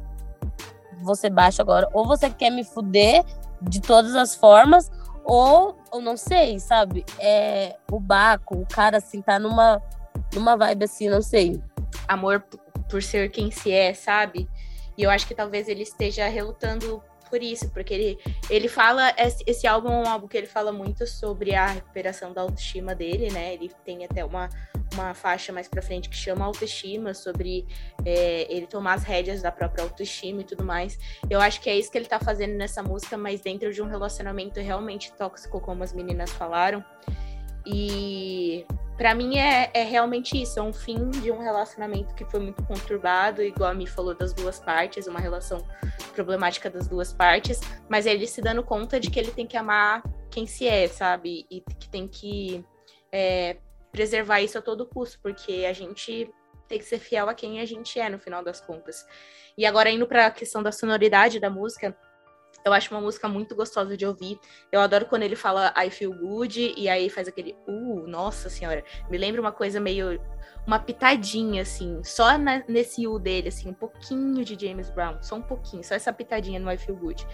[1.03, 3.25] Você baixa agora, ou você quer me fuder
[3.63, 4.91] de todas as formas,
[5.25, 7.05] Ou, ou não sei, sabe?
[7.19, 9.81] É, o Baco, o cara assim, tá numa,
[10.35, 11.63] numa vibe assim, não sei.
[12.09, 12.43] Amor
[12.89, 14.49] por ser quem se é, sabe?
[14.97, 18.19] E eu acho que talvez ele esteja relutando por isso, porque ele,
[18.49, 19.15] ele fala,
[19.47, 23.31] esse álbum é um álbum que ele fala muito sobre a recuperação da autoestima dele,
[23.31, 23.55] né?
[23.55, 24.49] Ele tem até uma,
[24.95, 27.67] uma faixa mais pra frente que chama autoestima, sobre
[28.05, 30.99] é, ele tomar as rédeas da própria autoestima e tudo mais.
[31.29, 33.87] Eu acho que é isso que ele tá fazendo nessa música, mas dentro de um
[33.87, 36.85] relacionamento realmente tóxico, como as meninas falaram.
[37.67, 38.65] E
[38.97, 42.63] para mim é, é realmente isso, é um fim de um relacionamento que foi muito
[42.65, 45.67] conturbado, igual a Mi falou das duas partes, uma relação
[46.15, 50.03] problemática das duas partes, mas ele se dando conta de que ele tem que amar
[50.31, 51.47] quem se é, sabe?
[51.51, 52.65] E que tem que
[53.13, 53.57] é,
[53.93, 56.31] preservar isso a todo custo, porque a gente
[56.69, 59.05] tem que ser fiel a quem a gente é no final das contas.
[59.59, 61.97] E agora indo para a questão da sonoridade da música,
[62.65, 64.39] eu acho uma música muito gostosa de ouvir.
[64.71, 68.85] Eu adoro quando ele fala I feel good e aí faz aquele uh, nossa senhora.
[69.11, 70.21] Me lembra uma coisa meio
[70.67, 75.37] uma pitadinha assim, só na, nesse U dele assim, um pouquinho de James Brown, só
[75.37, 77.27] um pouquinho, só essa pitadinha no I feel good.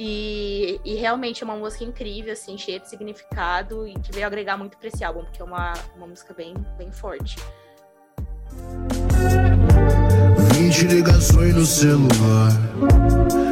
[0.00, 4.56] E, e realmente é uma música incrível, assim, cheia de significado e que veio agregar
[4.56, 7.34] muito para esse álbum, porque é uma, uma música bem, bem forte.
[10.54, 12.52] 20 ligações no celular.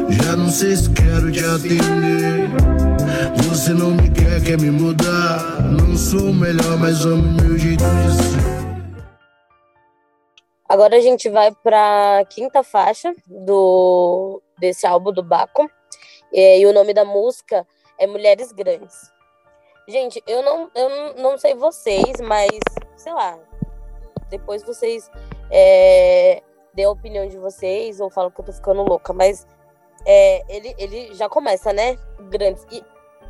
[0.09, 2.47] Já não sei se quero te atender.
[3.43, 5.61] Você não me quer, quer me mudar.
[5.63, 8.57] Não sou o melhor, mas amo meu jeito de ser.
[10.69, 15.69] Agora a gente vai para quinta faixa do desse álbum do Baco.
[16.33, 17.65] É, e o nome da música
[17.97, 19.11] é Mulheres Grandes.
[19.87, 22.49] Gente, eu não, eu não sei vocês, mas
[22.95, 23.39] sei lá.
[24.29, 25.09] Depois vocês
[25.49, 29.47] é, dê a opinião de vocês ou falam que eu tô ficando louca, mas
[30.05, 31.97] é, ele, ele já começa, né?
[32.29, 32.65] Grandes.
[32.71, 32.83] E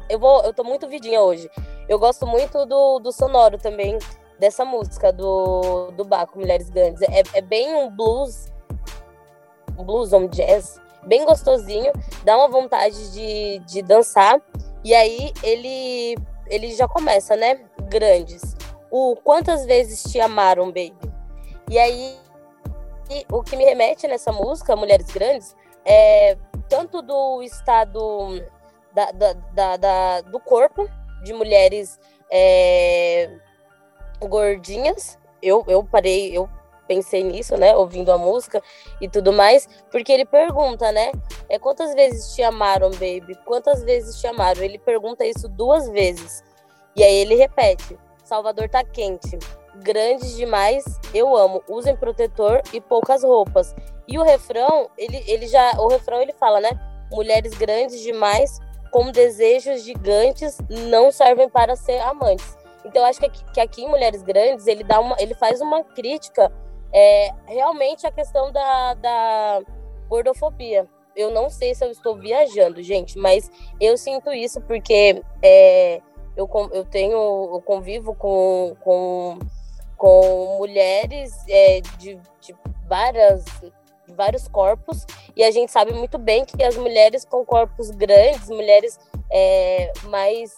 [0.10, 1.50] eu vou, eu tô muito vidinha hoje.
[1.88, 3.98] Eu gosto muito do, do sonoro também
[4.40, 7.02] dessa música do, do Baco, Mulheres Grandes.
[7.04, 8.52] É, é bem um blues,
[9.78, 11.92] um blues, um jazz, bem gostosinho,
[12.24, 14.42] dá uma vontade de, de dançar.
[14.84, 16.16] E aí ele,
[16.48, 17.62] ele já começa, né?
[17.84, 18.56] Grandes.
[18.90, 20.96] O Quantas Vezes Te Amaram, Baby?
[21.70, 22.18] E aí,
[23.32, 26.38] o que me remete nessa música, Mulheres Grandes, é
[26.70, 28.42] tanto do estado
[28.94, 30.90] da, da, da, da do corpo
[31.24, 32.00] de mulheres
[32.32, 33.30] é,
[34.20, 35.18] gordinhas.
[35.42, 36.50] Eu, eu parei, eu
[36.88, 38.62] pensei nisso, né, ouvindo a música
[39.02, 41.12] e tudo mais, porque ele pergunta, né,
[41.50, 43.36] é quantas vezes te amaram, baby?
[43.46, 44.64] Quantas vezes te amaram?
[44.64, 46.44] Ele pergunta isso duas vezes.
[46.96, 49.38] E aí ele repete: Salvador tá quente,
[49.76, 53.76] grandes demais, eu amo, usem protetor e poucas roupas.
[54.08, 56.70] E o refrão, ele, ele já, o refrão ele fala, né?
[57.12, 58.60] Mulheres grandes demais,
[58.92, 62.58] com desejos gigantes, não servem para ser amantes.
[62.86, 65.84] Então, acho que aqui, que aqui em Mulheres Grandes, ele, dá uma, ele faz uma
[65.84, 66.52] crítica
[66.92, 69.62] é, realmente a questão da, da
[70.08, 70.88] gordofobia.
[71.16, 73.50] Eu não sei se eu estou viajando, gente, mas
[73.82, 76.02] eu sinto isso porque é,
[76.36, 77.18] eu, eu tenho,
[77.54, 79.40] eu convivo com, com,
[79.98, 82.56] com mulheres é, de, de
[82.88, 83.44] várias
[84.08, 88.50] de vários corpos e a gente sabe muito bem que as mulheres com corpos grandes,
[88.50, 88.98] mulheres
[89.30, 90.56] é, mais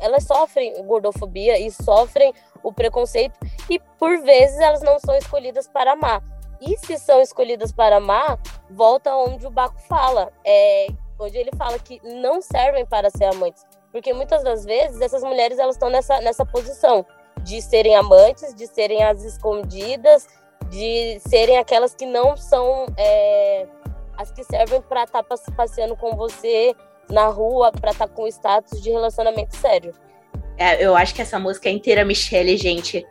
[0.00, 2.32] elas sofrem gordofobia e sofrem
[2.64, 3.38] o preconceito
[3.70, 6.22] e por vezes elas não são escolhidas para amar.
[6.60, 10.86] E se são escolhidas para amar, volta onde o Baco fala, é,
[11.18, 15.58] onde ele fala que não servem para ser amantes, porque muitas das vezes essas mulheres
[15.58, 17.04] elas estão nessa nessa posição
[17.42, 20.26] de serem amantes, de serem as escondidas,
[20.70, 23.66] de serem aquelas que não são é,
[24.16, 26.74] as que servem para estar tá passeando com você
[27.10, 29.92] na rua, para estar tá com status de relacionamento sério.
[30.56, 33.06] É, eu acho que essa música é inteira Michelle, gente.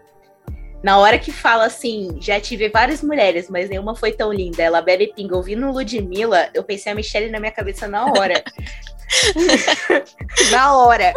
[0.83, 4.61] Na hora que fala assim, já tive várias mulheres, mas nenhuma foi tão linda.
[4.61, 8.43] Ela Belly Ping ouvindo Ludmilla, eu pensei a Michelle na minha cabeça na hora.
[10.51, 11.13] na hora.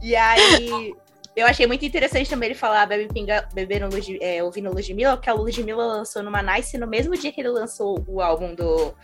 [0.00, 0.94] E aí,
[1.34, 5.28] eu achei muito interessante também ele falar Bebe Pinga bebendo Lud, é, ouvindo Ludmilla, porque
[5.28, 8.94] a Ludmilla lançou numa Nice no mesmo dia que ele lançou o álbum do,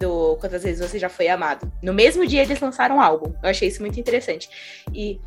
[0.00, 1.70] do Quantas Vezes Você Já Foi Amado.
[1.80, 3.32] No mesmo dia eles lançaram o álbum.
[3.42, 4.50] Eu achei isso muito interessante.
[4.92, 5.20] E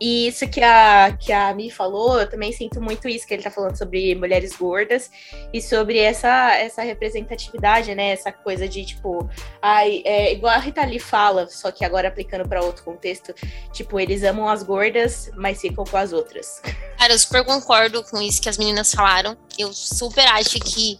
[0.00, 3.42] e isso que a, que a Mi falou, eu também sinto muito isso, que ele
[3.42, 5.10] tá falando sobre mulheres gordas
[5.52, 8.10] e sobre essa, essa representatividade, né?
[8.10, 9.28] Essa coisa de, tipo,
[9.62, 13.32] ai, é, igual a Rita Lee fala, só que agora aplicando para outro contexto,
[13.72, 16.60] tipo, eles amam as gordas, mas ficam com as outras.
[16.98, 19.36] Cara, eu super concordo com isso que as meninas falaram.
[19.58, 20.98] Eu super acho que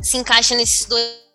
[0.00, 1.29] se encaixa nesses dois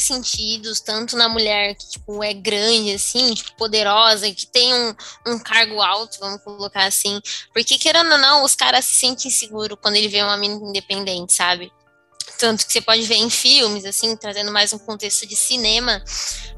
[0.00, 4.94] sentidos, tanto na mulher que, tipo, é grande, assim, tipo, poderosa, que tem um,
[5.26, 7.20] um cargo alto, vamos colocar assim.
[7.54, 11.32] Porque, querendo ou não, os caras se sentem seguros quando ele vê uma menina independente,
[11.32, 11.72] sabe?
[12.38, 16.02] Tanto que você pode ver em filmes, assim, trazendo mais um contexto de cinema,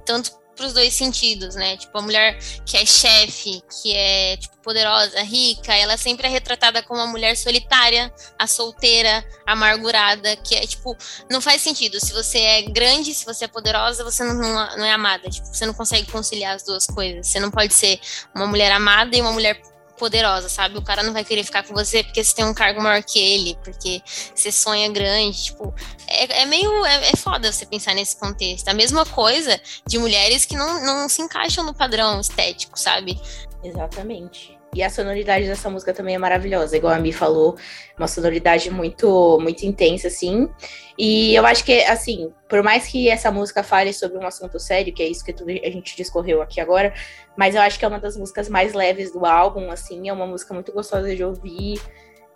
[0.05, 1.77] tanto os dois sentidos, né?
[1.77, 6.83] Tipo, a mulher que é chefe, que é tipo, poderosa, rica, ela sempre é retratada
[6.83, 10.97] como uma mulher solitária, a solteira, amargurada, que é tipo,
[11.31, 11.99] não faz sentido.
[12.01, 15.29] Se você é grande, se você é poderosa, você não, não é amada.
[15.29, 17.27] Tipo, você não consegue conciliar as duas coisas.
[17.27, 18.01] Você não pode ser
[18.35, 19.61] uma mulher amada e uma mulher
[20.01, 20.79] poderosa, sabe?
[20.79, 23.19] O cara não vai querer ficar com você porque você tem um cargo maior que
[23.19, 24.03] ele, porque
[24.35, 25.75] você sonha grande, tipo,
[26.09, 28.67] é, é meio, é, é foda você pensar nesse contexto.
[28.69, 33.21] A mesma coisa de mulheres que não, não se encaixam no padrão estético, sabe?
[33.63, 34.60] Exatamente.
[34.73, 37.57] E a sonoridade dessa música também é maravilhosa, igual a Mi falou,
[37.99, 40.49] uma sonoridade muito, muito intensa, assim.
[40.97, 44.93] E eu acho que, assim, por mais que essa música fale sobre um assunto sério,
[44.93, 46.95] que é isso que a gente discorreu aqui agora,
[47.37, 50.27] mas eu acho que é uma das músicas mais leves do álbum, assim, é uma
[50.27, 51.81] música muito gostosa de ouvir,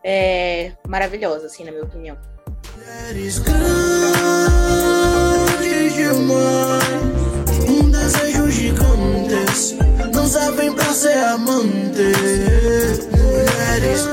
[0.03, 2.19] é maravilhosa, assim, na minha opinião.
[7.69, 8.95] Um desejo gigante
[10.75, 12.03] pra ser amante.
[13.11, 14.05] Mulheres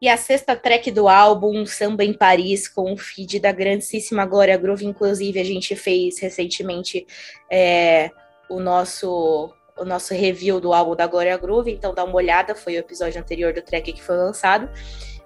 [0.00, 4.56] E a sexta track do álbum, Samba em Paris, com o feed da grandíssima Glória
[4.56, 4.84] Groove.
[4.84, 7.06] Inclusive, a gente fez recentemente
[7.48, 8.10] é,
[8.50, 12.74] o nosso o nosso review do álbum da Glória Groove, então dá uma olhada, foi
[12.74, 14.68] o episódio anterior do track que foi lançado.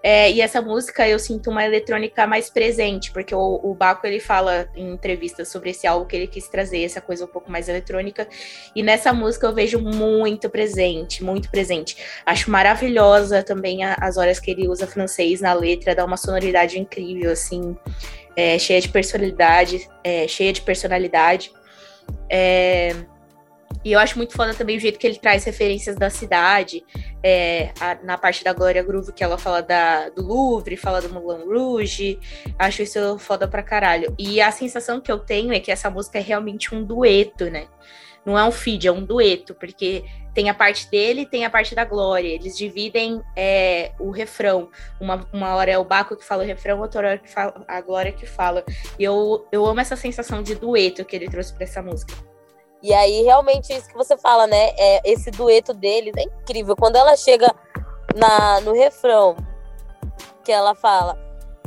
[0.09, 4.21] É, e essa música eu sinto uma eletrônica mais presente, porque o, o Baco ele
[4.21, 7.69] fala em entrevistas sobre esse álbum que ele quis trazer essa coisa um pouco mais
[7.69, 8.29] eletrônica.
[8.73, 11.97] E nessa música eu vejo muito presente, muito presente.
[12.25, 16.79] Acho maravilhosa também a, as horas que ele usa francês na letra, dá uma sonoridade
[16.79, 17.77] incrível, assim,
[18.37, 21.51] é, cheia de personalidade, é, cheia de personalidade.
[22.31, 22.95] É,
[23.87, 26.85] e eu acho muito foda também o jeito que ele traz referências da cidade,
[27.23, 31.09] é, a, na parte da Glória Groove, que ela fala da, do Louvre, fala do
[31.09, 32.19] Moulin Rouge.
[32.59, 34.13] Acho isso foda pra caralho.
[34.19, 37.69] E a sensação que eu tenho é que essa música é realmente um dueto, né?
[38.25, 41.73] Não é um feed, é um dueto, porque tem a parte dele tem a parte
[41.73, 42.27] da Glória.
[42.27, 44.69] Eles dividem é, o refrão.
[45.01, 48.11] Uma, uma hora é o Baco que fala o refrão, outra hora é a Glória
[48.11, 48.65] que fala.
[48.99, 52.13] E eu, eu amo essa sensação de dueto que ele trouxe para essa música.
[52.83, 54.71] E aí, realmente, isso que você fala, né?
[54.77, 56.77] É, esse dueto deles é incrível.
[56.77, 57.53] Quando ela chega
[58.15, 59.37] na, no refrão,
[60.45, 61.19] que ela fala: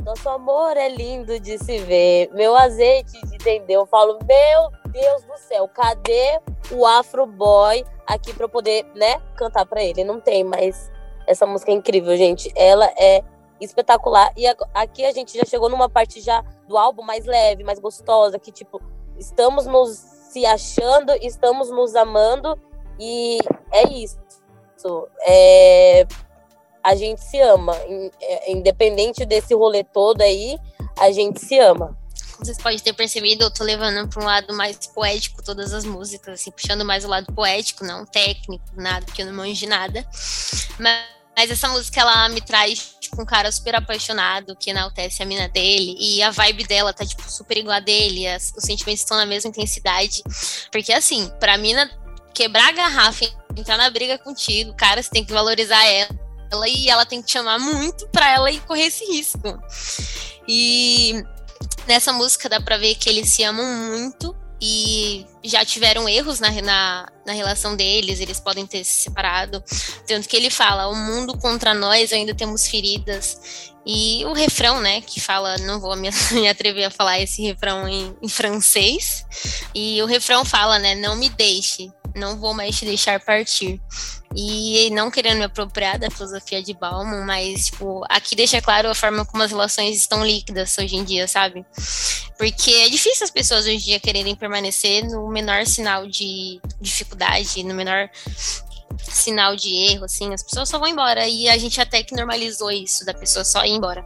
[0.04, 3.74] Nosso amor é lindo de se ver, meu azeite de entender.
[3.74, 6.40] Eu falo: Meu Deus do céu, cadê
[6.72, 10.04] o Afro Boy aqui pra eu poder, né, cantar pra ele?
[10.04, 10.90] Não tem, mas
[11.26, 12.50] essa música é incrível, gente.
[12.56, 13.22] Ela é
[13.60, 14.32] espetacular.
[14.36, 18.38] E aqui a gente já chegou numa parte já do álbum mais leve, mais gostosa,
[18.38, 18.80] que tipo,
[19.18, 22.58] estamos nos se achando, estamos nos amando
[22.98, 23.38] e
[23.72, 24.18] é isso.
[25.22, 26.06] É,
[26.82, 27.76] a gente se ama,
[28.20, 30.58] é, independente desse rolê todo aí,
[30.98, 31.98] a gente se ama.
[32.38, 36.40] Vocês podem ter percebido, eu tô levando para um lado mais poético todas as músicas,
[36.40, 40.06] assim, puxando mais o lado poético, não técnico, nada, porque eu não manjo nada.
[40.78, 45.26] Mas mas essa música, ela me traz, tipo, um cara super apaixonado, que enaltece a
[45.26, 49.00] mina dele, e a vibe dela tá, tipo, super igual a dele, as, os sentimentos
[49.00, 50.22] estão na mesma intensidade.
[50.70, 51.90] Porque, assim, pra mina
[52.32, 53.24] quebrar a garrafa,
[53.56, 56.08] entrar na briga contigo, cara, você tem que valorizar ela,
[56.50, 59.58] ela e ela tem que te chamar muito pra ela e correr esse risco.
[60.46, 61.22] E
[61.86, 66.50] nessa música dá pra ver que eles se amam muito, e já tiveram erros na,
[66.60, 69.62] na, na, relação deles, eles podem ter se separado.
[70.06, 73.70] Tanto que ele fala: o mundo contra nós ainda temos feridas.
[73.86, 77.88] E o refrão, né, que fala, não vou me, me atrever a falar esse refrão
[77.88, 79.24] em, em francês.
[79.74, 83.80] E o refrão fala, né, não me deixe, não vou mais te deixar partir.
[84.34, 88.94] E não querendo me apropriar da filosofia de Bauman, mas, tipo, aqui deixa claro a
[88.94, 91.66] forma como as relações estão líquidas hoje em dia, sabe?
[92.38, 97.62] Porque é difícil as pessoas hoje em dia quererem permanecer no menor sinal de dificuldade,
[97.64, 98.08] no menor
[98.98, 101.28] sinal de erro, assim, as pessoas só vão embora.
[101.28, 104.04] E a gente até que normalizou isso, da pessoa só ir embora.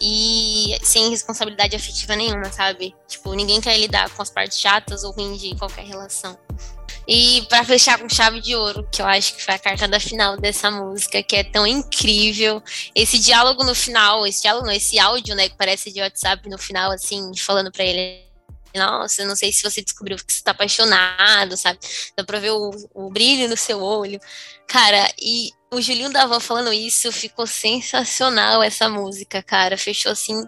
[0.00, 2.94] E sem responsabilidade afetiva nenhuma, sabe?
[3.08, 6.38] Tipo, ninguém quer lidar com as partes chatas ou ruins de qualquer relação.
[7.08, 10.00] E para fechar com chave de ouro, que eu acho que foi a carta da
[10.00, 12.60] final dessa música, que é tão incrível.
[12.94, 16.90] Esse diálogo no final, esse diálogo, esse áudio, né, que parece de WhatsApp no final,
[16.90, 18.26] assim, falando para ele.
[18.74, 21.78] Nossa, não sei se você descobriu que você tá apaixonado, sabe?
[22.16, 24.20] Dá pra ver o, o brilho no seu olho.
[24.66, 29.78] Cara, e o Julinho da Van falando isso, ficou sensacional essa música, cara.
[29.78, 30.44] Fechou assim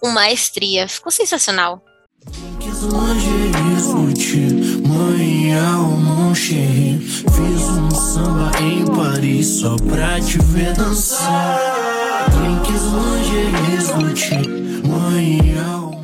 [0.00, 0.86] com maestria.
[0.86, 1.82] Ficou sensacional.
[2.60, 10.38] Quis lingerie sutil, manhã ou mon chéri Fiz um samba em Paris só pra te
[10.38, 12.26] ver dançar.
[12.66, 16.00] Quis lingerie sutil, manhã ou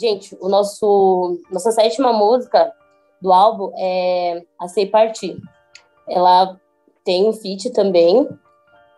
[0.00, 2.72] Gente, o nosso nossa sétima música
[3.20, 5.36] do álbum é A Sei Partir.
[6.08, 6.56] Ela
[7.04, 8.28] tem um feat também.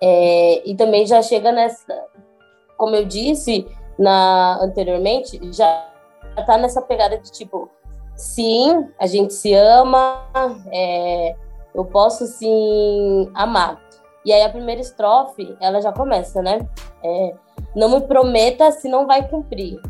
[0.04, 1.86] É, e também já chega nessa,
[2.76, 3.64] como eu disse
[3.98, 5.88] na anteriormente, já
[6.46, 7.70] tá nessa pegada de tipo,
[8.16, 10.26] sim, a gente se ama,
[10.72, 11.34] é,
[11.74, 13.80] eu posso sim amar.
[14.24, 16.60] E aí a primeira estrofe, ela já começa, né?
[17.02, 17.34] É,
[17.74, 19.80] não me prometa se não vai cumprir.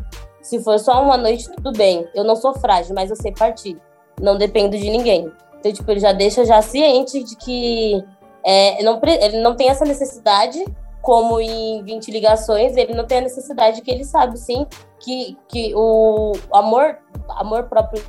[0.41, 2.07] Se for só uma noite, tudo bem.
[2.13, 3.79] Eu não sou frágil, mas eu sei partir.
[4.19, 5.31] Não dependo de ninguém.
[5.59, 8.03] Então, tipo, ele já deixa já ciente de que
[8.43, 10.63] é, não, ele não tem essa necessidade,
[11.03, 14.65] como em 20 ligações, ele não tem a necessidade que ele sabe, sim,
[15.01, 16.97] que, que o amor,
[17.27, 18.01] amor próprio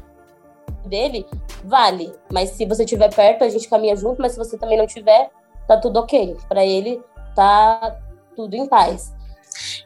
[0.87, 1.27] dele
[1.65, 2.15] vale.
[2.33, 5.29] Mas se você estiver perto, a gente caminha junto, mas se você também não tiver,
[5.67, 6.37] tá tudo ok.
[6.49, 7.03] Para ele,
[7.35, 7.99] tá
[8.37, 9.13] tudo em paz.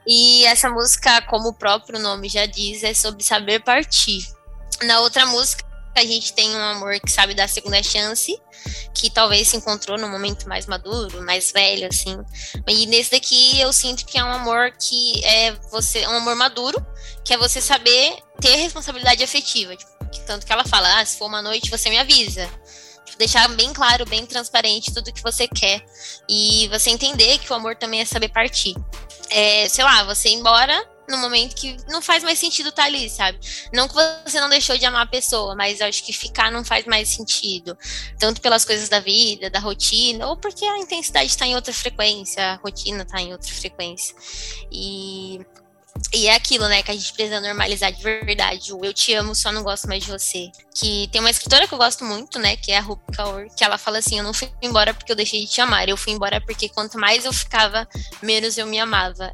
[0.07, 4.21] E essa música, como o próprio nome já diz, é sobre saber partir.
[4.83, 5.65] Na outra música,
[5.99, 8.41] a gente tem um amor que sabe dar segunda chance,
[8.95, 12.17] que talvez se encontrou no momento mais maduro, mais velho, assim.
[12.67, 16.85] E nesse daqui eu sinto que é um amor que é você, um amor maduro,
[17.25, 19.77] que é você saber ter responsabilidade afetiva.
[19.77, 19.91] Tipo,
[20.27, 22.49] tanto que ela fala, ah, se for uma noite, você me avisa
[23.05, 25.85] tipo, deixar bem claro, bem transparente tudo que você quer.
[26.29, 28.75] E você entender que o amor também é saber partir
[29.31, 32.89] é, sei lá, você ir embora no momento que não faz mais sentido estar tá
[32.89, 33.39] ali, sabe?
[33.73, 33.95] Não que
[34.25, 37.77] você não deixou de amar a pessoa, mas acho que ficar não faz mais sentido.
[38.19, 42.53] Tanto pelas coisas da vida, da rotina, ou porque a intensidade está em outra frequência,
[42.53, 44.15] a rotina está em outra frequência.
[44.71, 45.41] E,
[46.13, 48.75] e é aquilo, né, que a gente precisa normalizar de verdade.
[48.75, 50.51] O eu te amo, só não gosto mais de você.
[50.75, 53.65] Que tem uma escritora que eu gosto muito, né, que é a Rupi Kaur, que
[53.65, 56.13] ela fala assim: Eu não fui embora porque eu deixei de te amar, eu fui
[56.13, 57.89] embora porque quanto mais eu ficava,
[58.23, 59.33] menos eu me amava.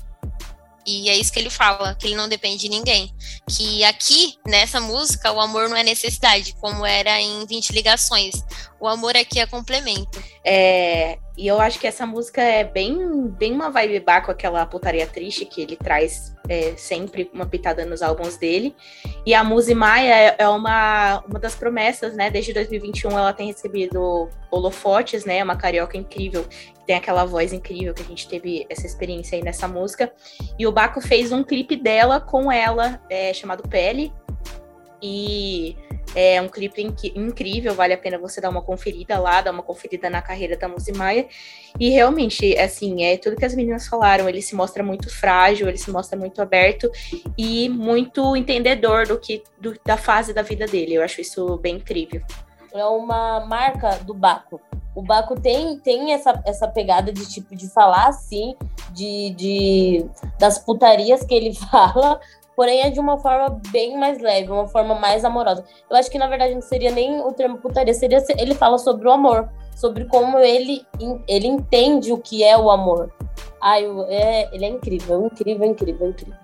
[0.86, 3.14] E é isso que ele fala, que ele não depende de ninguém.
[3.48, 8.34] Que aqui, nessa música, o amor não é necessidade, como era em 20 ligações.
[8.78, 10.22] O amor aqui é complemento.
[10.44, 14.64] É, e eu acho que essa música é bem, bem uma vibe bar com aquela
[14.66, 18.76] putaria triste que ele traz é, sempre uma pitada nos álbuns dele.
[19.26, 22.30] E a Muzi Maia é, é uma, uma das promessas, né?
[22.30, 25.42] Desde 2021 ela tem recebido holofotes, né?
[25.42, 26.46] Uma carioca incrível
[26.86, 30.12] tem aquela voz incrível que a gente teve essa experiência aí nessa música.
[30.58, 34.12] E o Baco fez um clipe dela com ela, é, chamado Pele.
[35.06, 35.76] E
[36.14, 39.62] é um clipe inc incrível, vale a pena você dar uma conferida lá, dar uma
[39.62, 41.26] conferida na carreira da Muzi Maia.
[41.78, 45.76] E realmente, assim, é tudo que as meninas falaram, ele se mostra muito frágil, ele
[45.76, 46.90] se mostra muito aberto
[47.36, 50.94] e muito entendedor do que do, da fase da vida dele.
[50.94, 52.22] Eu acho isso bem incrível.
[52.72, 54.58] É uma marca do Baco
[54.94, 58.54] o Baco tem, tem essa, essa pegada de tipo de falar assim,
[58.92, 60.06] de, de
[60.38, 62.20] das putarias que ele fala,
[62.56, 65.64] porém é de uma forma bem mais leve, uma forma mais amorosa.
[65.90, 69.08] Eu acho que na verdade não seria nem o termo putaria, seria ele fala sobre
[69.08, 70.84] o amor, sobre como ele,
[71.28, 73.12] ele entende o que é o amor.
[73.60, 76.36] Ai, é, ele é incrível, incrível, incrível, incrível.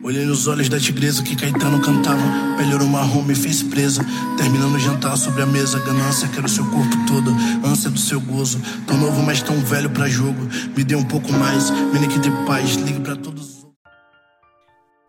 [0.00, 2.22] Olhei nos olhos da tigresa que Caetano cantava.
[2.56, 4.00] Melhorou marrom, me fez presa.
[4.36, 5.80] Terminando o jantar sobre a mesa.
[5.80, 7.30] Ganância, quero seu corpo todo.
[7.66, 8.60] Ânsia do seu gozo.
[8.86, 10.40] Tão novo, mas tão velho pra jogo.
[10.76, 11.70] Me dê um pouco mais.
[11.70, 12.76] Me que de paz.
[12.76, 13.67] Ligue pra todos.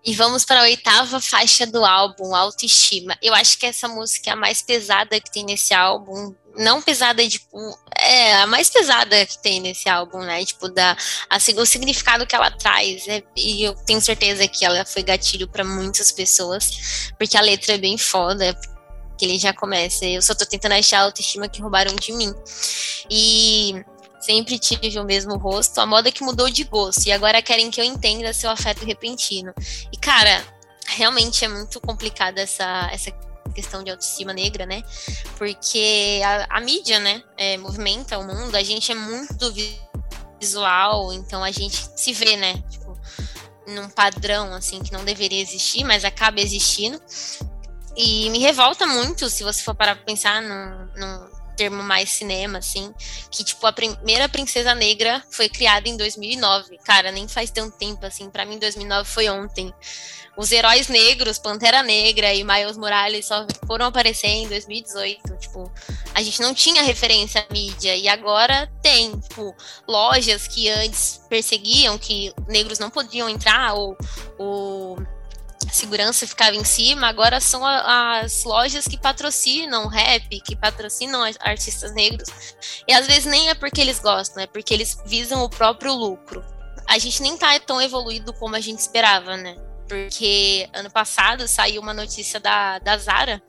[0.04, 3.18] E vamos para a oitava faixa do álbum, Autoestima.
[3.22, 7.26] Eu acho que essa música é a mais pesada que tem nesse álbum não pesada,
[7.28, 7.58] tipo,
[7.98, 10.44] é a mais pesada que tem nesse álbum, né?
[10.44, 10.96] Tipo, da,
[11.30, 13.08] assim, o significado que ela traz.
[13.08, 17.76] É, e eu tenho certeza que ela foi gatilho para muitas pessoas, porque a letra
[17.76, 18.54] é bem foda.
[19.18, 20.06] Que ele já começa.
[20.06, 22.34] Eu só tô tentando achar a autoestima que roubaram de mim.
[23.10, 23.84] E
[24.30, 25.82] sempre tive o mesmo rosto.
[25.82, 27.08] A moda que mudou de gosto.
[27.08, 29.52] E agora querem que eu entenda seu afeto repentino.
[29.92, 30.46] E, cara,
[30.86, 33.12] realmente é muito complicada essa, essa
[33.56, 34.84] questão de autoestima negra, né?
[35.36, 39.52] Porque a, a mídia, né, é, movimenta o mundo, a gente é muito
[40.40, 42.64] visual, então a gente se vê, né?
[42.70, 42.96] Tipo,
[43.68, 47.02] num padrão, assim, que não deveria existir, mas acaba existindo.
[47.98, 52.60] E me revolta muito, se você for parar pra pensar num, num termo mais cinema,
[52.60, 52.94] assim,
[53.30, 56.78] que, tipo, a primeira Princesa Negra foi criada em 2009.
[56.86, 59.74] Cara, nem faz tanto tempo, assim, para mim 2009 foi ontem.
[60.38, 65.36] Os heróis negros, Pantera Negra e Miles Morales só foram aparecer em 2018.
[65.36, 65.70] Tipo,
[66.14, 69.54] a gente não tinha referência à mídia e agora tem, tipo,
[69.86, 73.98] lojas que antes perseguiam que negros não podiam entrar ou,
[74.38, 74.98] ou
[75.70, 82.30] segurança ficava em cima, agora são as lojas que patrocinam rap, que patrocinam artistas negros.
[82.88, 86.44] E às vezes nem é porque eles gostam, é porque eles visam o próprio lucro.
[86.88, 89.56] A gente nem tá tão evoluído como a gente esperava, né?
[89.88, 93.42] Porque ano passado saiu uma notícia da, da Zara,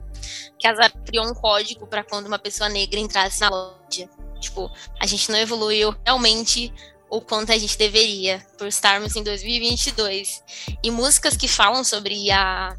[0.59, 4.09] que a Zara criou um código para quando uma pessoa negra entrasse na loja.
[4.41, 6.73] Tipo, a gente não evoluiu realmente
[7.11, 10.42] o quanto a gente deveria, por estarmos em 2022.
[10.82, 12.76] E músicas que falam sobre a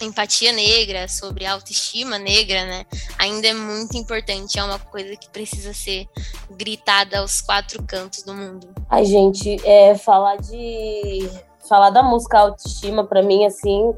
[0.00, 2.86] empatia negra, sobre a autoestima negra, né?
[3.18, 6.08] Ainda é muito importante, é uma coisa que precisa ser
[6.50, 8.68] gritada aos quatro cantos do mundo.
[8.88, 11.28] Ai, gente, é, falar de.
[11.68, 13.94] Falar da música autoestima, para mim, assim,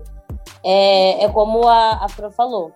[0.62, 2.72] é, é como a, a Fran falou.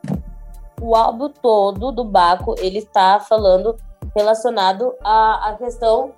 [0.80, 3.76] O álbum todo do Baco, ele está falando
[4.16, 6.12] relacionado à, à questão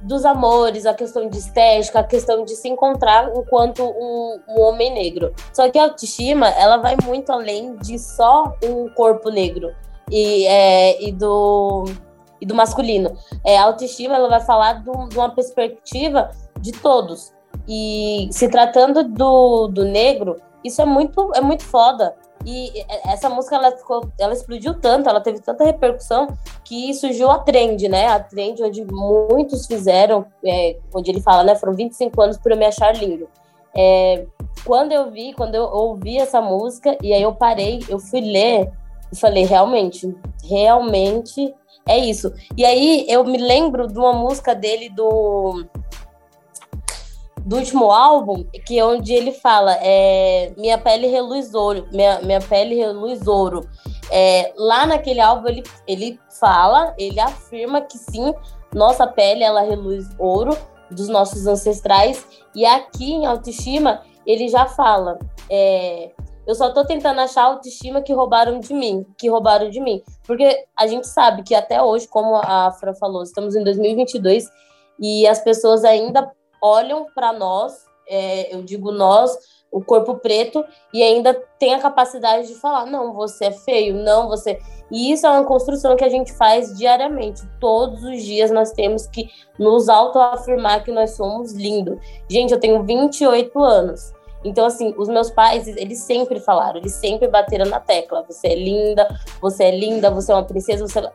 [0.00, 4.92] dos amores, a questão de estética, a questão de se encontrar enquanto um, um, homem
[4.92, 5.32] negro.
[5.52, 9.72] Só que a autoestima, ela vai muito além de só um corpo negro
[10.10, 11.84] e, é, e do
[12.40, 13.16] e do masculino.
[13.44, 17.32] É, a autoestima, ela vai falar do, de uma perspectiva de todos.
[17.66, 23.56] E se tratando do, do negro, isso é muito, é muito foda, e essa música
[23.56, 26.28] ela, ficou, ela explodiu tanto, ela teve tanta repercussão
[26.64, 28.06] que surgiu a trend, né?
[28.06, 31.56] A trend onde muitos fizeram, é, onde ele fala, né?
[31.56, 33.28] Foram 25 anos por eu me achar lindo.
[33.76, 34.24] É,
[34.64, 38.70] quando eu vi, quando eu ouvi essa música, e aí eu parei, eu fui ler
[39.12, 41.54] e falei, realmente, realmente
[41.86, 42.32] é isso.
[42.56, 45.64] E aí eu me lembro de uma música dele do
[47.48, 52.40] do último álbum, que é onde ele fala é, Minha pele reluz ouro, minha, minha
[52.42, 53.66] pele reluz ouro.
[54.10, 58.34] É, lá naquele álbum ele, ele fala, ele afirma que sim,
[58.74, 60.54] nossa pele ela reluz ouro
[60.90, 62.26] dos nossos ancestrais.
[62.54, 65.18] E aqui em autoestima ele já fala,
[65.48, 66.10] é,
[66.46, 70.02] eu só tô tentando achar a autoestima que roubaram de mim, que roubaram de mim.
[70.26, 74.50] Porque a gente sabe que até hoje, como a Fran falou, estamos em 2022
[75.00, 76.30] e as pessoas ainda
[76.62, 79.36] olham para nós, é, eu digo nós,
[79.70, 84.28] o corpo preto, e ainda tem a capacidade de falar: não, você é feio, não,
[84.28, 84.58] você.
[84.90, 87.42] E isso é uma construção que a gente faz diariamente.
[87.60, 89.28] Todos os dias nós temos que
[89.58, 91.98] nos autoafirmar que nós somos lindos.
[92.30, 94.12] Gente, eu tenho 28 anos.
[94.44, 98.54] Então, assim, os meus pais, eles sempre falaram, eles sempre bateram na tecla: você é
[98.54, 99.06] linda,
[99.40, 101.00] você é linda, você é uma princesa, você.
[101.00, 101.12] É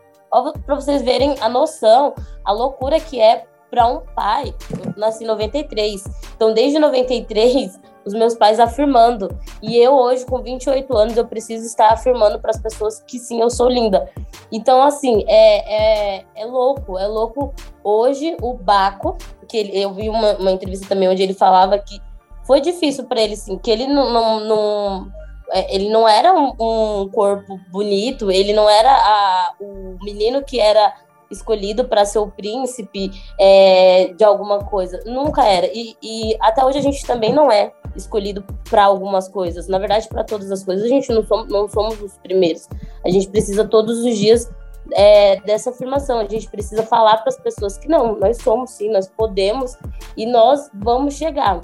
[0.65, 4.53] para vocês verem a noção, a loucura que é para um pai.
[4.85, 6.03] Eu nasci em 93.
[6.35, 9.35] Então, desde 93, os meus pais afirmando.
[9.63, 13.41] E eu, hoje, com 28 anos, eu preciso estar afirmando para as pessoas que sim,
[13.41, 14.07] eu sou linda.
[14.51, 16.99] Então, assim, é, é, é louco.
[16.99, 17.51] É louco.
[17.83, 19.17] Hoje, o Baco,
[19.47, 21.99] que ele, eu vi uma, uma entrevista também onde ele falava que
[22.45, 25.11] foi difícil para ele, sim, que ele não, não, não
[25.49, 30.59] é, ele não era um, um, corpo bonito, ele não era a, o menino que
[30.59, 30.93] era
[31.29, 34.99] escolhido para ser o príncipe é, de alguma coisa.
[35.05, 35.67] Nunca era.
[35.67, 39.67] E, e, até hoje a gente também não é escolhido para algumas coisas.
[39.67, 42.67] Na verdade, para todas as coisas, a gente não somos, não somos os primeiros.
[43.05, 44.49] A gente precisa todos os dias
[44.93, 46.19] é, dessa afirmação.
[46.19, 49.77] A gente precisa falar para as pessoas que não, nós somos sim, nós podemos
[50.17, 51.59] e nós vamos chegar.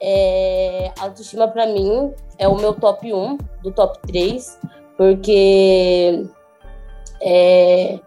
[0.00, 4.60] É, autoestima para mim é o meu top 1 do top 3,
[4.96, 6.26] porque
[7.22, 7.98] é,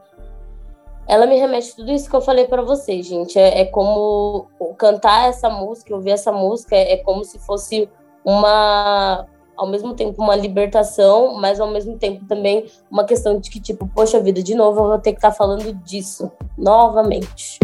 [1.07, 3.39] ela me remete tudo isso que eu falei para vocês, gente.
[3.39, 4.47] É, é, como
[4.77, 7.89] cantar essa música, ouvir essa música, é, é como se fosse
[8.25, 13.59] uma, ao mesmo tempo, uma libertação, mas ao mesmo tempo também uma questão de que,
[13.59, 17.57] tipo, poxa vida, de novo eu vou ter que estar tá falando disso novamente.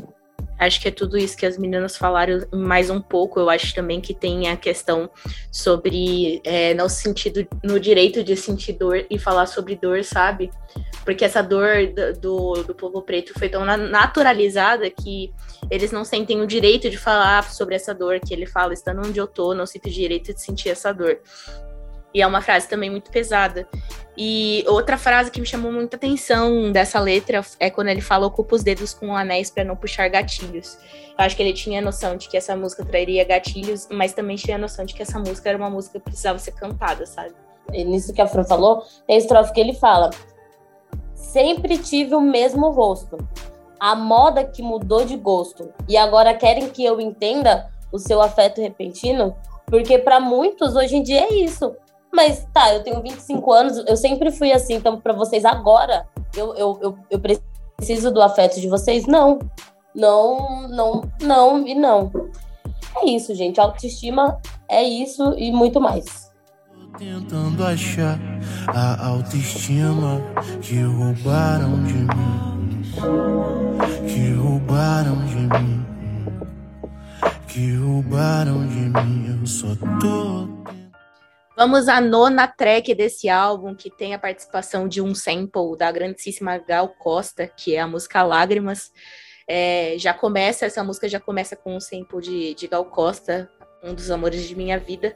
[0.58, 3.40] Acho que é tudo isso que as meninas falaram mais um pouco.
[3.40, 5.10] Eu acho também que tem a questão
[5.52, 10.52] sobre é, no sentido, no direito de sentir dor e falar sobre dor, sabe?
[11.04, 11.88] Porque essa dor
[12.20, 15.34] do, do povo preto foi tão naturalizada que
[15.70, 19.20] eles não sentem o direito de falar sobre essa dor que ele fala, estando onde
[19.20, 21.20] eu tô, não sinto o direito de sentir essa dor.
[22.14, 23.68] E é uma frase também muito pesada.
[24.16, 28.56] E outra frase que me chamou muita atenção dessa letra é quando ele fala ocupa
[28.56, 30.78] os dedos com anéis para não puxar gatilhos.
[31.18, 34.58] Eu acho que ele tinha noção de que essa música traria gatilhos, mas também tinha
[34.58, 37.34] noção de que essa música era uma música que precisava ser cantada, sabe?
[37.72, 40.12] E nisso que a Fran falou, tem a estrofe que ele fala:
[41.16, 43.18] sempre tive o mesmo rosto.
[43.80, 45.74] A moda que mudou de gosto.
[45.90, 49.36] E agora querem que eu entenda o seu afeto repentino?
[49.66, 51.76] Porque para muitos hoje em dia é isso.
[52.14, 56.54] Mas tá, eu tenho 25 anos, eu sempre fui assim, então para vocês agora, eu,
[56.56, 57.20] eu, eu, eu
[57.76, 59.08] preciso do afeto de vocês?
[59.08, 59.40] Não.
[59.96, 62.12] Não, não, não e não.
[62.98, 63.60] É isso, gente.
[63.60, 64.40] Autoestima
[64.70, 66.32] é isso e muito mais.
[66.98, 68.20] Tentando achar
[68.68, 70.22] a autoestima
[70.62, 72.84] que roubaram de mim.
[74.08, 75.86] Que roubaram de mim.
[77.48, 79.40] Que roubaram de mim.
[79.40, 79.68] Eu só
[80.00, 80.48] tô.
[81.56, 86.58] Vamos à nona track desse álbum, que tem a participação de um sample da grandíssima
[86.58, 88.92] Gal Costa, que é a música Lágrimas.
[89.48, 93.52] É, já começa, essa música já começa com um sample de, de Gal Costa,
[93.84, 95.16] um dos amores de minha vida.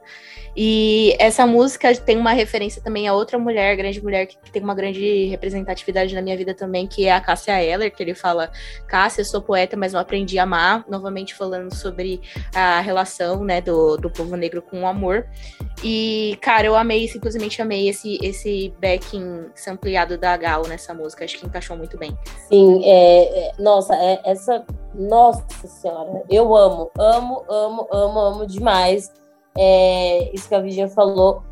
[0.55, 4.73] E essa música tem uma referência também a outra mulher, grande mulher, que, tem uma
[4.73, 8.51] grande representatividade na minha vida também, que é a Cássia Eller, que ele fala:
[8.87, 10.83] Cássia, eu sou poeta, mas não aprendi a amar.
[10.89, 12.21] Novamente falando sobre
[12.53, 15.27] a relação né, do, do povo negro com o amor.
[15.83, 21.23] E, cara, eu amei, simplesmente amei esse, esse backing sampleado da Gal nessa música.
[21.23, 22.17] Acho que encaixou muito bem.
[22.49, 24.65] Sim, é, é nossa, é, essa.
[24.97, 29.11] Nossa senhora, eu amo, amo, amo, amo, amo demais.
[29.57, 31.43] É, isso que a Vigia falou.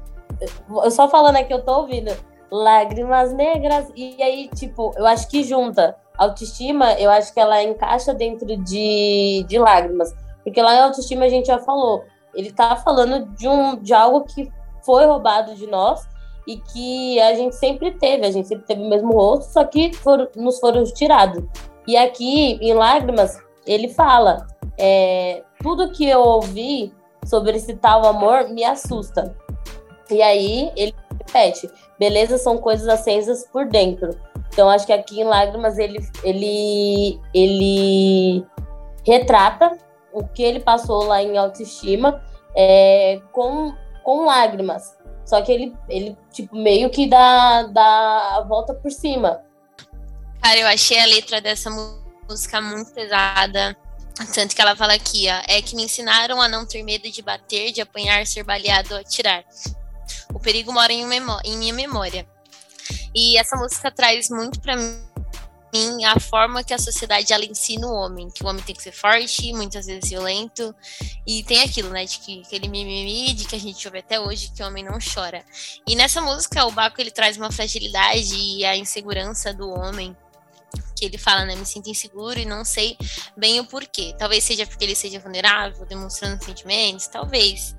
[0.84, 2.12] Eu só falando aqui, eu tô ouvindo.
[2.52, 3.92] Lágrimas negras.
[3.96, 5.96] E aí, tipo, eu acho que junta.
[6.18, 10.14] Autoestima, eu acho que ela encaixa dentro de, de lágrimas.
[10.44, 12.04] Porque lá em autoestima a gente já falou
[12.36, 14.52] ele tá falando de, um, de algo que
[14.84, 16.08] foi roubado de nós
[16.46, 19.94] e que a gente sempre teve, a gente sempre teve o mesmo rosto, só que
[19.94, 21.44] for, nos foram tirados.
[21.88, 26.94] E aqui, em Lágrimas, ele fala: é, tudo que eu ouvi
[27.26, 29.36] sobre esse tal amor me assusta.
[30.10, 30.94] E aí ele
[31.26, 31.70] repete:
[32.00, 34.18] beleza são coisas acesas por dentro.
[34.54, 38.46] Então acho que aqui em Lágrimas ele, ele, ele
[39.06, 39.78] retrata
[40.14, 42.22] o que ele passou lá em autoestima
[42.56, 43.74] é, com,
[44.04, 44.98] com lágrimas.
[45.26, 49.42] Só que ele, ele tipo, meio que dá, dá a volta por cima.
[50.46, 53.76] Cara, eu achei a letra dessa música muito pesada.
[54.32, 57.20] Tanto que ela fala aqui, ó, é que me ensinaram a não ter medo de
[57.24, 59.44] bater, de apanhar, ser baleado ou atirar.
[60.32, 61.04] O perigo mora em,
[61.46, 62.28] em minha memória.
[63.16, 67.96] E essa música traz muito para mim a forma que a sociedade ela ensina o
[67.96, 70.76] homem, que o homem tem que ser forte, muitas vezes violento,
[71.26, 74.52] e tem aquilo, né, de que aquele mimimi, de que a gente ouve até hoje,
[74.56, 75.44] que o homem não chora.
[75.88, 80.16] E nessa música, o Baco, ele traz uma fragilidade e a insegurança do homem,
[80.96, 81.56] que ele fala, né?
[81.56, 82.98] Me sinto inseguro e não sei
[83.36, 84.16] bem o porquê.
[84.18, 87.76] Talvez seja porque ele seja vulnerável, demonstrando sentimentos, talvez.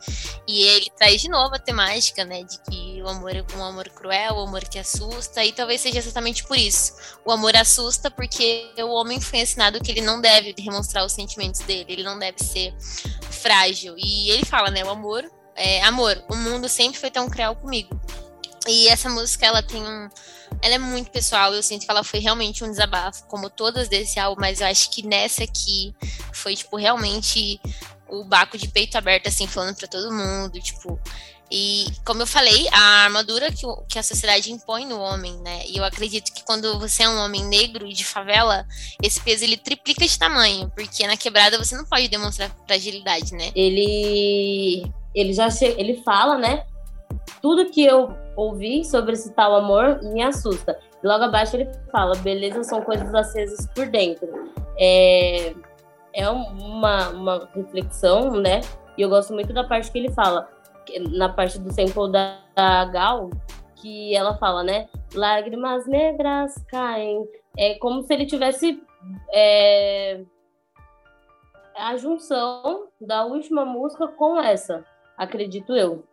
[0.46, 2.44] E ele traz de novo a temática, né?
[2.44, 5.98] De que o amor é um amor cruel, o amor que assusta, e talvez seja
[5.98, 6.92] exatamente por isso.
[7.24, 11.60] O amor assusta porque o homem foi ensinado que ele não deve demonstrar os sentimentos
[11.60, 12.74] dele, ele não deve ser
[13.30, 13.94] frágil.
[13.96, 14.84] E ele fala, né?
[14.84, 16.22] O amor é amor.
[16.28, 17.98] O mundo sempre foi tão cruel comigo.
[18.66, 20.08] E essa música, ela tem um.
[20.62, 24.18] Ela é muito pessoal, eu sinto que ela foi realmente um desabafo, como todas desse
[24.18, 25.94] álbum, mas eu acho que nessa aqui
[26.32, 27.60] foi, tipo, realmente
[28.08, 30.98] o Baco de peito aberto, assim, falando para todo mundo, tipo.
[31.48, 35.62] E, como eu falei, a armadura que, que a sociedade impõe no homem, né?
[35.68, 38.66] E eu acredito que quando você é um homem negro de favela,
[39.00, 43.52] esse peso ele triplica de tamanho, porque na quebrada você não pode demonstrar fragilidade, né?
[43.54, 44.90] Ele.
[45.14, 46.66] Ele já ele fala, né?
[47.40, 50.78] Tudo que eu ouvi sobre esse tal amor me assusta.
[51.02, 54.28] E logo abaixo ele fala: beleza são coisas acesas por dentro.
[54.78, 55.54] É,
[56.12, 58.60] é uma, uma reflexão, né?
[58.96, 60.48] E eu gosto muito da parte que ele fala,
[61.10, 63.30] na parte do sample da, da Gal,
[63.76, 64.88] que ela fala, né?
[65.14, 67.26] Lágrimas negras caem.
[67.58, 68.82] É como se ele tivesse
[69.32, 70.22] é,
[71.76, 74.84] a junção da última música com essa,
[75.16, 76.04] acredito eu.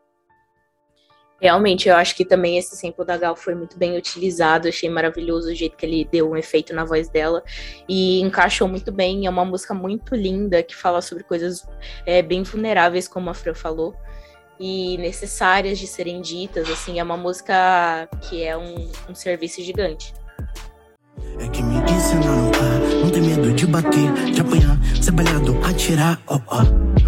[1.43, 4.69] Realmente, eu acho que também esse sample da Gal foi muito bem utilizado.
[4.69, 7.43] Achei maravilhoso o jeito que ele deu um efeito na voz dela.
[7.85, 9.25] E encaixou muito bem.
[9.25, 11.67] É uma música muito linda que fala sobre coisas
[12.05, 13.93] é, bem vulneráveis, como a Fran falou.
[14.57, 16.69] E necessárias de serem ditas.
[16.69, 20.13] Assim, é uma música que é um, um serviço gigante.
[21.41, 22.52] É que me a não
[23.37, 25.13] medo de bater, de apanhar, ser
[25.67, 26.61] atirar, ó, ó.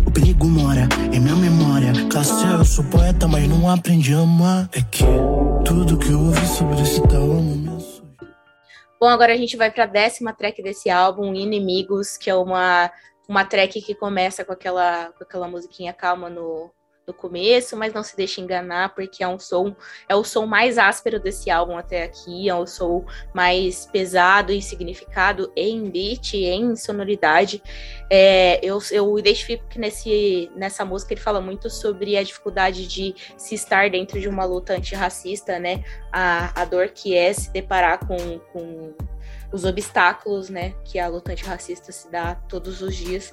[0.07, 1.91] O perigo mora em minha memória.
[2.09, 4.69] Classe eu sou poeta, mas não aprendi a amar.
[4.73, 5.03] É que
[5.63, 7.35] tudo que ouvi sobre esse tal
[8.99, 12.89] Bom, agora a gente vai para a décima track desse álbum, Inimigos, que é uma,
[13.29, 16.71] uma track que começa com aquela, com aquela musiquinha calma no,
[17.07, 19.75] no começo, mas não se deixe enganar, porque é um som,
[20.09, 24.59] é o som mais áspero desse álbum até aqui, é o som mais pesado e
[24.59, 27.61] significado em beat, em sonoridade.
[28.09, 33.13] É, eu, eu identifico que nesse, nessa música ele fala muito sobre a dificuldade de
[33.37, 35.83] se estar dentro de uma luta antirracista, né?
[36.11, 38.95] A, a dor que é se deparar com, com
[39.51, 43.31] os obstáculos, né, que a luta antirracista se dá todos os dias.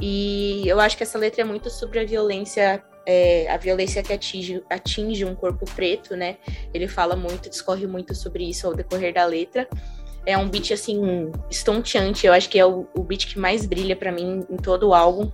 [0.00, 4.12] E eu acho que essa letra é muito sobre a violência é, a violência que
[4.12, 6.36] atinge, atinge um corpo preto, né?
[6.74, 9.66] Ele fala muito, discorre muito sobre isso ao decorrer da letra.
[10.26, 12.26] É um beat, assim, estonteante.
[12.26, 14.94] Eu acho que é o, o beat que mais brilha para mim em todo o
[14.94, 15.32] álbum.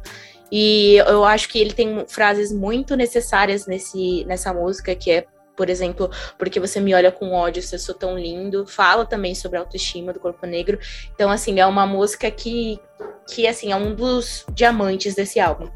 [0.53, 5.69] E eu acho que ele tem frases muito necessárias nesse, nessa música, que é, por
[5.69, 6.09] exemplo,
[6.39, 8.69] porque você me olha com ódio, se eu sou tão lindo.
[8.69, 10.79] Fala também sobre a autoestima do corpo negro.
[11.13, 12.79] Então, assim, é uma música que,
[13.27, 15.69] que assim, é um dos diamantes desse álbum.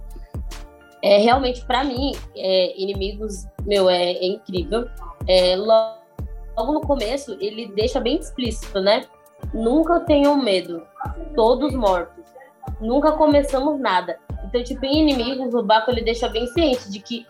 [1.02, 4.88] É, realmente, para mim, é, Inimigos, meu, é, é incrível.
[5.26, 5.98] É, logo,
[6.56, 9.04] logo no começo, ele deixa bem explícito, né?
[9.54, 10.82] Nunca tenham medo,
[11.36, 12.24] todos mortos.
[12.80, 14.18] Nunca começamos nada.
[14.44, 17.26] Então, tipo, em Inimigos, o Baco ele deixa bem ciente de que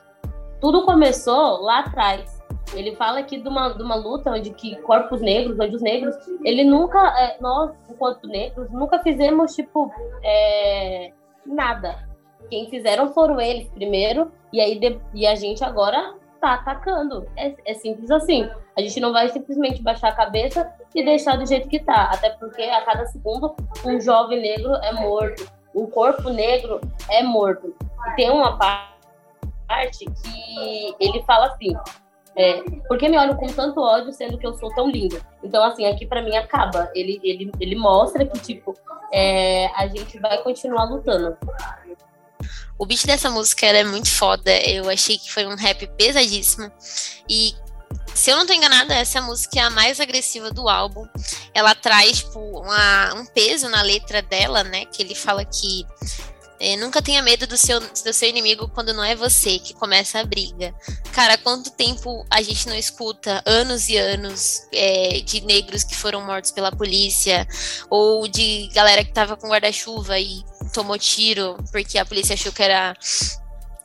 [0.60, 2.38] tudo começou lá atrás.
[2.74, 6.14] Ele fala aqui de uma, de uma luta onde que corpos negros, onde os negros,
[6.44, 9.90] ele nunca, é, nós, enquanto negros, nunca fizemos, tipo,
[10.22, 11.12] é,
[11.46, 12.07] nada
[12.48, 17.26] quem fizeram foram eles primeiro, e aí de, e a gente agora tá atacando.
[17.36, 18.48] É, é, simples assim.
[18.76, 22.10] A gente não vai simplesmente baixar a cabeça e deixar do jeito que tá.
[22.12, 26.80] Até porque a cada segundo um jovem negro é morto, um corpo negro
[27.10, 27.74] é morto.
[28.06, 31.74] E tem uma parte que ele fala assim.
[32.36, 35.20] É, por que me olham com tanto ódio sendo que eu sou tão linda?
[35.42, 36.88] Então, assim, aqui para mim acaba.
[36.94, 38.74] Ele, ele, ele mostra que, tipo,
[39.12, 41.36] é, a gente vai continuar lutando.
[42.78, 44.50] O beat dessa música é muito foda.
[44.62, 46.70] Eu achei que foi um rap pesadíssimo.
[47.28, 47.54] E
[48.14, 51.06] se eu não tô enganada, essa música é a mais agressiva do álbum.
[51.52, 54.84] Ela traz, tipo, uma, um peso na letra dela, né?
[54.86, 55.84] Que ele fala que
[56.60, 60.18] é, nunca tenha medo do seu, do seu inimigo quando não é você que começa
[60.18, 60.74] a briga.
[61.12, 66.20] Cara, quanto tempo a gente não escuta anos e anos é, de negros que foram
[66.22, 67.46] mortos pela polícia,
[67.88, 70.42] ou de galera que tava com guarda-chuva e
[70.72, 72.94] tomou tiro porque a polícia achou que era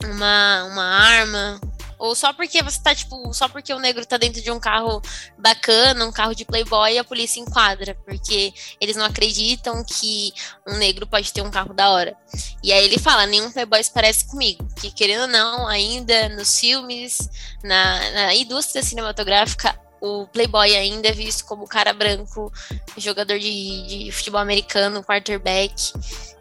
[0.04, 1.62] uma, uma arma,
[2.04, 5.02] ou só porque você tá, tipo, só porque o negro tá dentro de um carro
[5.38, 10.34] bacana, um carro de playboy, a polícia enquadra, porque eles não acreditam que
[10.68, 12.14] um negro pode ter um carro da hora.
[12.62, 16.60] E aí ele fala, nenhum playboy se parece comigo, que querendo ou não, ainda nos
[16.60, 17.30] filmes,
[17.64, 22.52] na, na indústria cinematográfica, o Playboy ainda é visto como cara branco,
[22.98, 25.94] jogador de, de futebol americano, quarterback.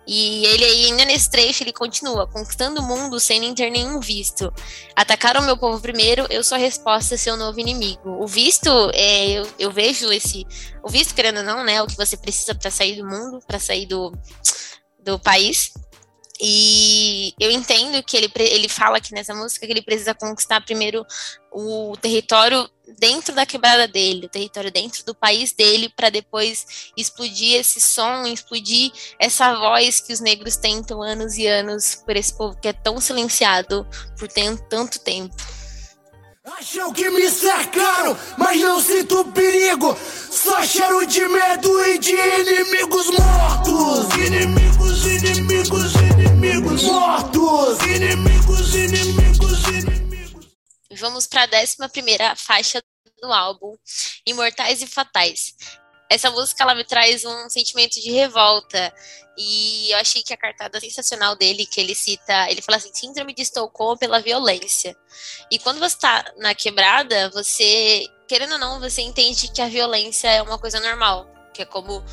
[0.06, 4.52] E ele ainda nesse trecho, ele continua, conquistando o mundo sem nem ter nenhum visto.
[4.96, 8.22] Atacaram o meu povo primeiro, eu sou a resposta, seu novo inimigo.
[8.22, 10.44] O visto, é, eu, eu vejo esse.
[10.82, 11.80] O visto, querendo ou não, né?
[11.80, 14.12] O que você precisa para sair do mundo, para sair do,
[14.98, 15.72] do país.
[16.44, 21.06] E eu entendo que ele, ele fala aqui nessa música que ele precisa conquistar primeiro
[21.52, 22.68] o território
[22.98, 28.26] dentro da quebrada dele, o território dentro do país dele, para depois explodir esse som,
[28.26, 32.72] explodir essa voz que os negros tentam anos e anos por esse povo que é
[32.72, 33.86] tão silenciado
[34.18, 35.34] por tanto tempo.
[36.44, 39.96] Acham que me cercaram, mas não sinto perigo.
[40.28, 44.12] Só cheiro de medo e de inimigos mortos.
[44.16, 47.78] Inimigos, inimigos, inimigos mortos.
[47.86, 49.31] Inimigos, inimigos,
[50.92, 52.82] Vamos para a décima primeira faixa
[53.20, 53.76] do álbum,
[54.26, 55.54] Imortais e Fatais
[56.12, 58.92] essa música ela me traz um sentimento de revolta.
[59.36, 63.32] E eu achei que a cartada sensacional dele, que ele cita, ele fala assim: síndrome
[63.32, 64.94] de Estocolmo pela violência.
[65.50, 70.28] E quando você tá na quebrada, você, querendo ou não, você entende que a violência
[70.28, 72.04] é uma coisa normal, que é como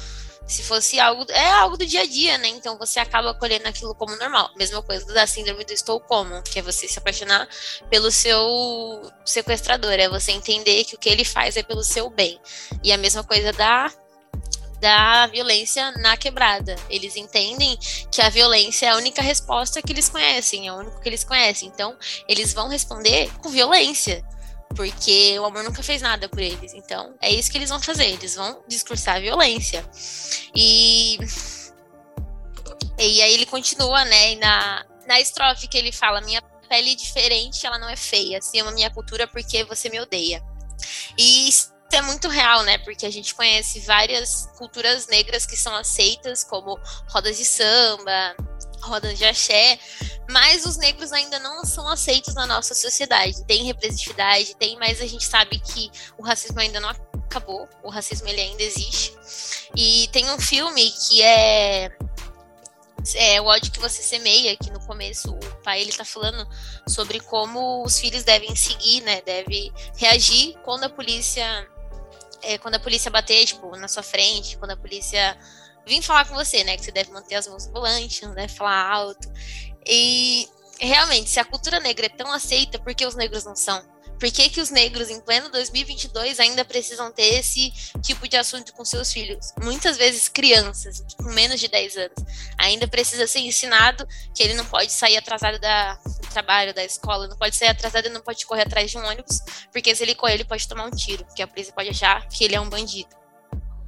[0.49, 2.47] se fosse algo, é algo do dia a dia, né?
[2.47, 4.49] Então você acaba acolhendo aquilo como normal.
[4.57, 6.03] Mesma coisa da síndrome do estou
[6.43, 7.47] que é você se apaixonar
[7.89, 12.39] pelo seu sequestrador, é você entender que o que ele faz é pelo seu bem.
[12.83, 13.91] E a mesma coisa da
[14.79, 16.73] da violência na quebrada.
[16.89, 17.77] Eles entendem
[18.09, 21.25] que a violência é a única resposta que eles conhecem, é o único que eles
[21.25, 21.67] conhecem.
[21.67, 21.97] Então,
[22.29, 24.25] eles vão responder com violência
[24.75, 26.73] porque o amor nunca fez nada por eles.
[26.73, 29.83] Então, é isso que eles vão fazer, eles vão discursar violência.
[30.55, 31.17] E
[32.97, 37.65] e aí ele continua, né, na na estrofe que ele fala: "Minha pele é diferente,
[37.65, 38.41] ela não é feia.
[38.41, 40.43] Se ama minha cultura porque você me odeia".
[41.17, 42.77] E isso é muito real, né?
[42.79, 48.35] Porque a gente conhece várias culturas negras que são aceitas como rodas de samba,
[48.81, 49.79] rodas de axé,
[50.29, 53.43] mas os negros ainda não são aceitos na nossa sociedade.
[53.45, 58.27] Tem representatividade, tem, mas a gente sabe que o racismo ainda não acabou, o racismo
[58.27, 59.13] ele ainda existe.
[59.75, 61.91] E tem um filme que é
[63.15, 66.47] é, o ódio que você semeia, que no começo o pai ele tá falando
[66.87, 69.21] sobre como os filhos devem seguir, né?
[69.21, 71.67] Deve reagir quando a polícia
[72.41, 75.37] é, quando a polícia bater, tipo, na sua frente, quando a polícia
[75.85, 76.77] vir falar com você, né?
[76.77, 79.31] Que você deve manter as mãos no volante, não deve falar alto.
[79.85, 80.47] E
[80.79, 83.83] realmente, se a cultura negra é tão aceita, por que os negros não são?
[84.19, 87.71] Por que, que os negros, em pleno 2022, ainda precisam ter esse
[88.01, 89.53] tipo de assunto com seus filhos?
[89.63, 92.17] Muitas vezes crianças, com menos de 10 anos,
[92.57, 94.05] ainda precisa ser ensinado
[94.35, 98.07] que ele não pode sair atrasado da, do trabalho, da escola, não pode sair atrasado
[98.07, 99.39] e não pode correr atrás de um ônibus,
[99.71, 102.43] porque se ele correr, ele pode tomar um tiro, porque a polícia pode achar que
[102.43, 103.18] ele é um bandido.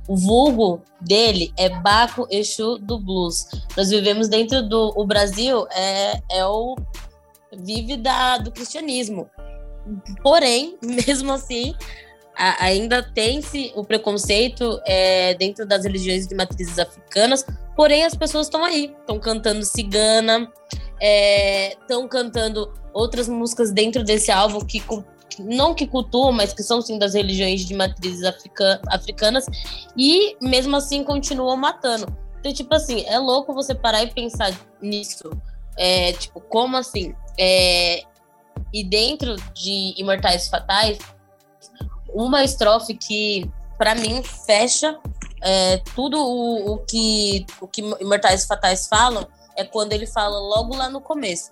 [0.08, 3.48] O vulgo dele é Baco Exu do blues.
[3.78, 6.76] Nós vivemos dentro do o Brasil é, é o
[7.54, 9.30] vive da, do cristianismo.
[10.22, 11.74] Porém, mesmo assim,
[12.36, 17.46] a, ainda tem-se o preconceito é, dentro das religiões de matrizes africanas,
[17.76, 20.52] porém as pessoas estão aí, estão cantando cigana,
[21.82, 24.82] estão é, cantando outras músicas dentro desse álbum que
[25.40, 29.46] não que cultuam, mas que são sim das religiões de matrizes africa, africanas,
[29.98, 32.08] e mesmo assim continuam matando.
[32.40, 34.52] Então, tipo assim, é louco você parar e pensar
[34.82, 35.30] nisso.
[35.78, 37.14] É, tipo, como assim?
[37.38, 38.04] É,
[38.74, 40.98] e dentro de Imortais Fatais,
[42.10, 45.00] uma estrofe que, para mim, fecha
[45.42, 50.76] é, tudo o, o, que, o que Imortais Fatais falam é quando ele fala logo
[50.76, 51.52] lá no começo.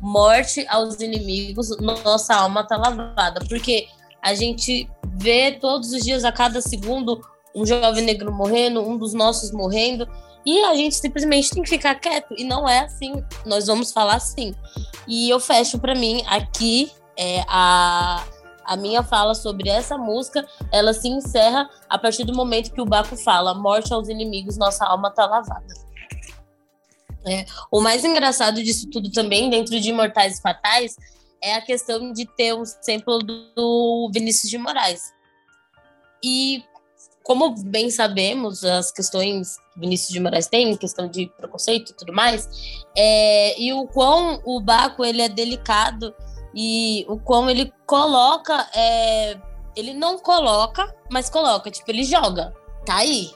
[0.00, 3.40] Morte aos inimigos, nossa alma tá lavada.
[3.48, 3.86] Porque
[4.22, 7.20] a gente vê todos os dias, a cada segundo,
[7.54, 10.08] um jovem negro morrendo, um dos nossos morrendo.
[10.44, 12.34] E a gente simplesmente tem que ficar quieto.
[12.36, 13.22] E não é assim.
[13.44, 14.54] Nós vamos falar assim.
[15.06, 18.24] E eu fecho para mim aqui é, a,
[18.64, 20.46] a minha fala sobre essa música.
[20.72, 24.86] Ela se encerra a partir do momento que o Baco fala: Morte aos inimigos, nossa
[24.86, 25.89] alma tá lavada.
[27.26, 30.96] É, o mais engraçado disso tudo também, dentro de Imortais Fatais,
[31.42, 33.18] é a questão de ter um sample
[33.54, 35.12] do Vinícius de Moraes.
[36.22, 36.64] E
[37.22, 42.12] como bem sabemos, as questões que Vinícius de Moraes tem, questão de preconceito e tudo
[42.12, 42.48] mais,
[42.96, 46.14] é, e o quão o Baco ele é delicado
[46.54, 49.38] e o quão ele coloca, é,
[49.76, 52.54] ele não coloca, mas coloca, tipo, ele joga,
[52.84, 53.30] tá aí.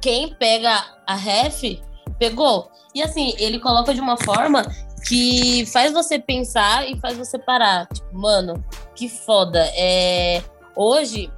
[0.00, 1.80] Quem pega a ref,
[2.18, 2.70] pegou.
[2.94, 4.64] E assim, ele coloca de uma forma
[5.06, 7.86] que faz você pensar e faz você parar.
[7.86, 8.64] Tipo, mano,
[8.94, 9.64] que foda.
[9.74, 10.42] É,
[10.74, 11.30] hoje,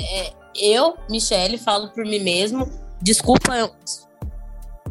[0.00, 2.70] é, eu, Michelle, falo por mim mesmo.
[3.00, 3.70] Desculpa,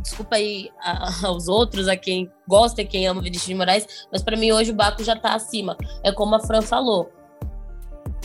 [0.01, 4.23] desculpa aí a, aos outros, a quem gosta e quem ama Vinícius de Moraes, mas
[4.23, 5.77] para mim hoje o Baco já tá acima.
[6.03, 7.11] É como a Fran falou.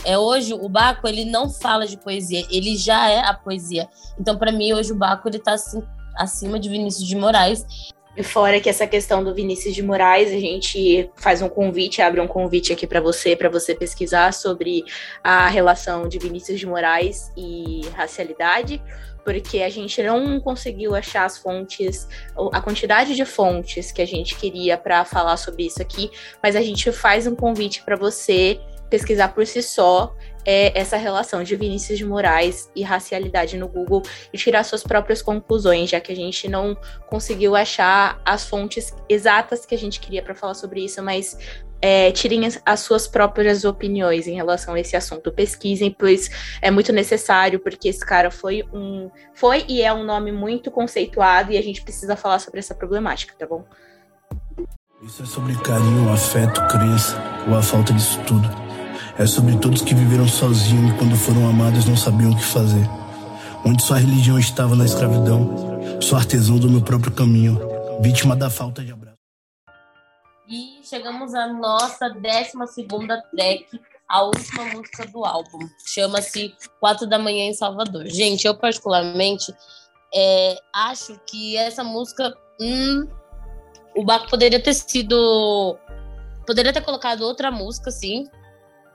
[0.05, 3.87] É hoje o Baco, ele não fala de poesia, ele já é a poesia.
[4.19, 5.83] Então para mim hoje o Baco ele tá assim,
[6.15, 7.65] acima de Vinícius de Moraes.
[8.15, 12.21] E fora que essa questão do Vinícius de Moraes, a gente faz um convite, abre
[12.21, 14.83] um convite aqui para você, para você pesquisar sobre
[15.23, 18.79] a relação de Vinícius de Moraes e racialidade,
[19.23, 22.07] porque a gente não conseguiu achar as fontes,
[22.51, 26.11] a quantidade de fontes que a gente queria para falar sobre isso aqui,
[26.41, 28.59] mas a gente faz um convite para você
[28.93, 30.15] pesquisar por si só
[30.45, 35.19] é essa relação de Vinícius de Moraes e racialidade no Google e tirar suas próprias
[35.19, 36.77] conclusões, já que a gente não
[37.07, 41.35] conseguiu achar as fontes exatas que a gente queria para falar sobre isso, mas
[41.81, 45.31] é, tirem as, as, suas próprias opiniões em relação a esse assunto.
[45.31, 46.29] Pesquisem, pois
[46.61, 49.09] é muito necessário, porque esse cara foi um.
[49.33, 53.33] Foi e é um nome muito conceituado e a gente precisa falar sobre essa problemática,
[53.39, 53.65] tá bom?
[55.01, 57.17] Isso é sobre carinho, afeto, crença,
[57.49, 58.62] ou a falta disso tudo.
[59.17, 62.83] É sobre todos que viveram sozinhos e quando foram amados não sabiam o que fazer.
[63.63, 67.59] Onde sua religião estava na escravidão, sou artesão do meu próprio caminho,
[68.01, 69.17] vítima da falta de abraço.
[70.49, 72.57] E chegamos à nossa 12
[73.31, 75.59] track, a última música do álbum.
[75.85, 78.07] Chama-se Quatro da Manhã em Salvador.
[78.07, 79.53] Gente, eu particularmente
[80.13, 82.35] é, acho que essa música.
[82.59, 83.07] Hum,
[83.95, 85.77] o Baco poderia ter sido.
[86.47, 88.27] Poderia ter colocado outra música, sim,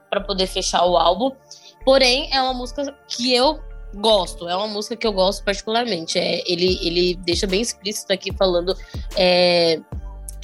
[0.09, 1.31] para poder fechar o álbum.
[1.85, 3.59] Porém, é uma música que eu
[3.95, 6.19] gosto, é uma música que eu gosto particularmente.
[6.19, 8.75] É, ele, ele deixa bem explícito aqui falando
[9.15, 9.79] é,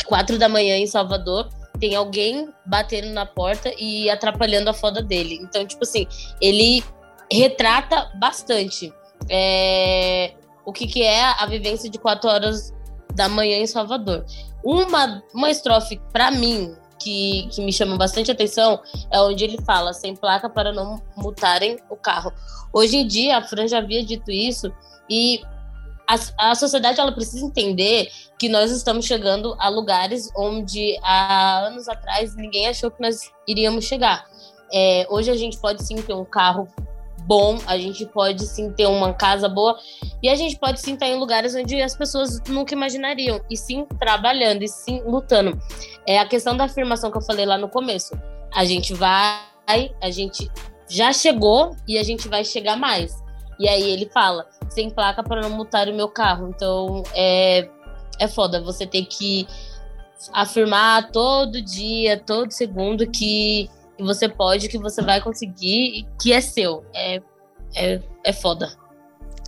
[0.06, 1.50] quatro da manhã em Salvador
[1.80, 5.40] tem alguém batendo na porta e atrapalhando a foda dele.
[5.42, 6.08] Então, tipo assim,
[6.42, 6.84] ele
[7.32, 8.94] retrata bastante
[9.30, 10.34] é,
[10.66, 12.74] o que, que é a vivência de quatro horas
[13.14, 14.26] da manhã em Salvador.
[14.64, 18.82] Uma, uma estrofe, para mim, que, que me chama bastante atenção
[19.12, 22.32] é onde ele fala sem placa para não multarem o carro.
[22.74, 24.72] Hoje em dia, a Fran já havia dito isso
[25.10, 25.42] e
[26.08, 31.88] a, a sociedade ela precisa entender que nós estamos chegando a lugares onde há anos
[31.88, 34.26] atrás ninguém achou que nós iríamos chegar.
[34.74, 36.68] É, hoje a gente pode sim ter um carro
[37.26, 39.78] bom, a gente pode sim ter uma casa boa
[40.22, 43.86] e a gente pode sim estar em lugares onde as pessoas nunca imaginariam, e sim
[44.00, 45.60] trabalhando, e sim lutando.
[46.08, 48.18] É a questão da afirmação que eu falei lá no começo.
[48.54, 49.40] A gente vai,
[50.02, 50.50] a gente
[50.88, 53.24] já chegou e a gente vai chegar mais.
[53.60, 56.50] E aí ele fala, sem placa para não multar o meu carro.
[56.50, 57.68] Então é,
[58.20, 59.48] é foda, você tem que
[60.34, 66.42] afirmar todo dia, todo segundo que que você pode, que você vai conseguir, que é
[66.42, 66.86] seu.
[66.94, 67.22] É,
[67.76, 68.78] é, é foda.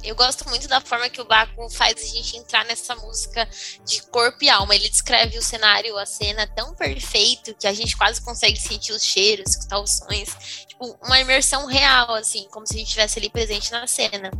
[0.03, 3.47] Eu gosto muito da forma que o Baco faz a gente entrar nessa música
[3.83, 4.75] de corpo e alma.
[4.75, 9.03] Ele descreve o cenário, a cena tão perfeito que a gente quase consegue sentir os
[9.03, 10.65] cheiros, escutar os sons.
[10.67, 14.31] Tipo, uma imersão real, assim, como se a gente estivesse ali presente na cena.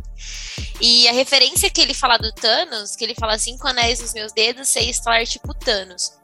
[0.80, 4.32] E a referência que ele fala do Thanos, que ele fala cinco anéis nos meus
[4.32, 6.18] dedos, sei estalar tipo Thanos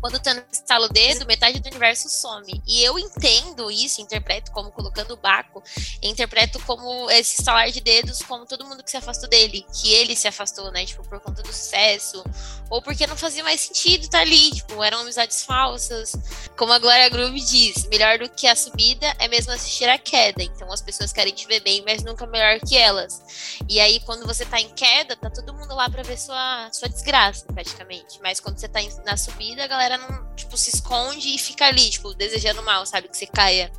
[0.00, 2.62] quando o Thanos estala o dedo, metade do universo some.
[2.66, 5.62] E eu entendo isso, interpreto como colocando o Baco,
[6.02, 10.16] interpreto como esse estalar de dedos, como todo mundo que se afastou dele, que ele
[10.16, 10.84] se afastou, né?
[10.84, 12.24] Tipo, por conta do sucesso,
[12.70, 16.12] ou porque não fazia mais sentido estar tá ali, tipo, eram amizades falsas.
[16.56, 20.42] Como a Glória Groove diz, melhor do que a subida é mesmo assistir a queda.
[20.42, 23.22] Então as pessoas querem te ver bem, mas nunca melhor que elas.
[23.68, 26.88] E aí, quando você tá em queda, tá todo mundo lá pra ver sua, sua
[26.88, 28.20] desgraça, praticamente.
[28.22, 31.66] Mas quando você tá na subida, a galera galera não, tipo, se esconde e fica
[31.66, 33.08] ali, tipo, desejando mal, sabe?
[33.08, 33.70] Que você caia.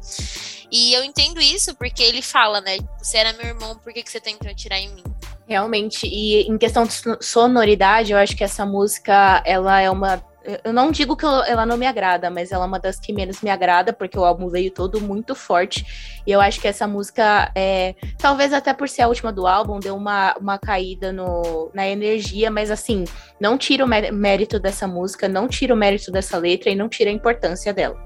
[0.71, 2.77] E eu entendo isso porque ele fala, né?
[2.97, 5.03] Você era meu irmão, por que, que você tentou atirar em mim?
[5.47, 10.23] Realmente, e em questão de sonoridade, eu acho que essa música, ela é uma
[10.63, 13.41] eu não digo que ela não me agrada, mas ela é uma das que menos
[13.41, 16.21] me agrada, porque o álbum veio todo muito forte.
[16.25, 19.79] E eu acho que essa música, é, talvez até por ser a última do álbum,
[19.79, 23.05] deu uma, uma caída no, na energia, mas assim,
[23.39, 27.09] não tira o mérito dessa música, não tira o mérito dessa letra e não tira
[27.09, 27.97] a importância dela.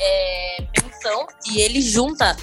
[0.00, 2.36] É, menção, e ele junta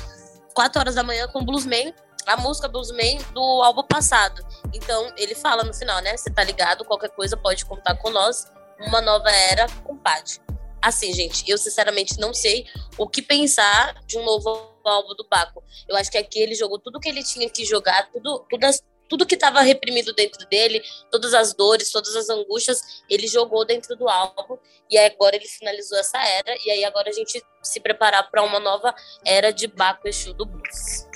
[0.53, 1.93] 4 horas da manhã com Bluesman,
[2.25, 4.45] a música Bluesman do álbum passado.
[4.73, 6.17] Então, ele fala no final, né?
[6.17, 8.47] Você tá ligado, qualquer coisa pode contar com nós
[8.79, 10.41] uma nova era com Pad.
[10.81, 12.65] Assim, gente, eu sinceramente não sei
[12.97, 14.49] o que pensar de um novo
[14.83, 15.63] álbum do Baco.
[15.87, 18.67] Eu acho que aqui ele jogou tudo que ele tinha que jogar, tudo, tudo,
[19.07, 23.95] tudo que estava reprimido dentro dele, todas as dores, todas as angústias, ele jogou dentro
[23.95, 24.57] do álbum.
[24.89, 26.53] E agora ele finalizou essa era.
[26.65, 28.93] E aí agora a gente se preparar para uma nova
[29.25, 31.07] era de Baco Exu do Blues.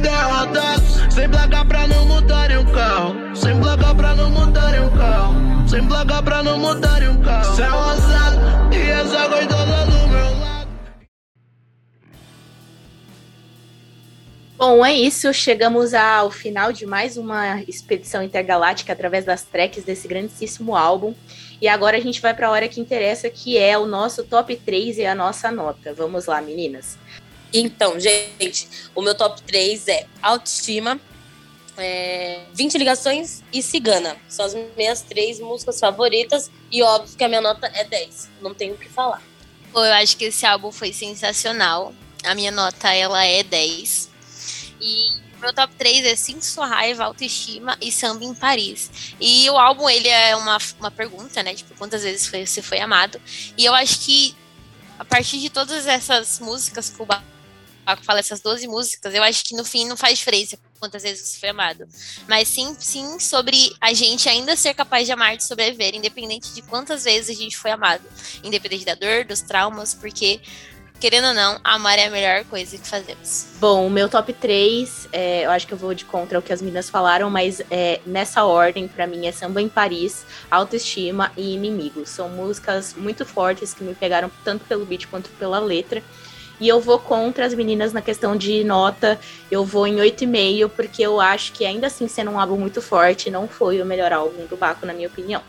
[0.00, 0.65] derrotados.
[3.06, 3.36] Carro.
[3.36, 5.68] Sem placa pra não mudarem o carro.
[5.68, 7.56] Sem placa pra não mudarem o carro.
[7.56, 10.68] Céu azado e as águas todas do meu lado.
[14.56, 15.32] Bom, é isso.
[15.32, 21.14] Chegamos ao final de mais uma expedição intergaláctica através das tracks desse grandíssimo álbum.
[21.60, 24.56] E agora a gente vai para a hora que interessa, que é o nosso top
[24.56, 25.94] 3 e a nossa nota.
[25.94, 26.98] Vamos lá, meninas.
[27.52, 31.00] Então, gente, o meu top 3 é Autoestima,
[31.78, 34.16] é, 20 Ligações e Cigana.
[34.28, 38.30] São as minhas três músicas favoritas e óbvio que a minha nota é 10.
[38.40, 39.22] Não tenho o que falar.
[39.72, 41.92] Pô, eu acho que esse álbum foi sensacional.
[42.24, 44.10] A minha nota, ela é 10.
[44.80, 45.10] E
[45.40, 48.90] meu top 3 é Sinto Sua Raiva, Autoestima e Samba em Paris.
[49.20, 51.54] E o álbum, ele é uma, uma pergunta, né?
[51.54, 53.20] Tipo, quantas vezes foi, você foi amado?
[53.56, 54.34] E eu acho que
[54.98, 57.22] a partir de todas essas músicas que o Paco
[58.02, 61.48] fala essas 12 músicas, eu acho que no fim não faz diferença quantas vezes foi
[61.48, 61.86] amado.
[62.28, 66.62] Mas sim, sim sobre a gente ainda ser capaz de amar, de sobreviver, independente de
[66.62, 68.04] quantas vezes a gente foi amado.
[68.44, 70.40] Independente da dor, dos traumas, porque
[70.98, 73.46] querendo ou não, amar é a melhor coisa que fazemos.
[73.60, 76.52] Bom, o meu top 3, é, eu acho que eu vou de contra o que
[76.52, 81.54] as meninas falaram, mas é, nessa ordem, para mim, é Samba em Paris, Autoestima e
[81.54, 82.06] Inimigo.
[82.06, 86.02] São músicas muito fortes que me pegaram tanto pelo beat quanto pela letra.
[86.60, 89.20] E eu vou contra as meninas na questão de nota.
[89.50, 93.30] Eu vou em 8,5, porque eu acho que ainda assim, sendo um álbum muito forte,
[93.30, 95.42] não foi o melhor álbum do Baco, na minha opinião.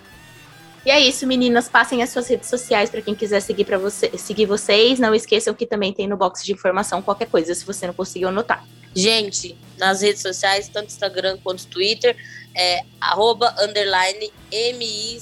[0.86, 1.68] E é isso, meninas.
[1.68, 5.00] Passem as suas redes sociais para quem quiser seguir para você, seguir vocês.
[5.00, 8.30] Não esqueçam que também tem no box de informação qualquer coisa, se você não conseguiu
[8.30, 8.66] anotar.
[8.96, 12.16] Gente, nas redes sociais, tanto Instagram quanto Twitter,
[12.56, 15.18] é arroba underline M-I-C-H-E-L-Y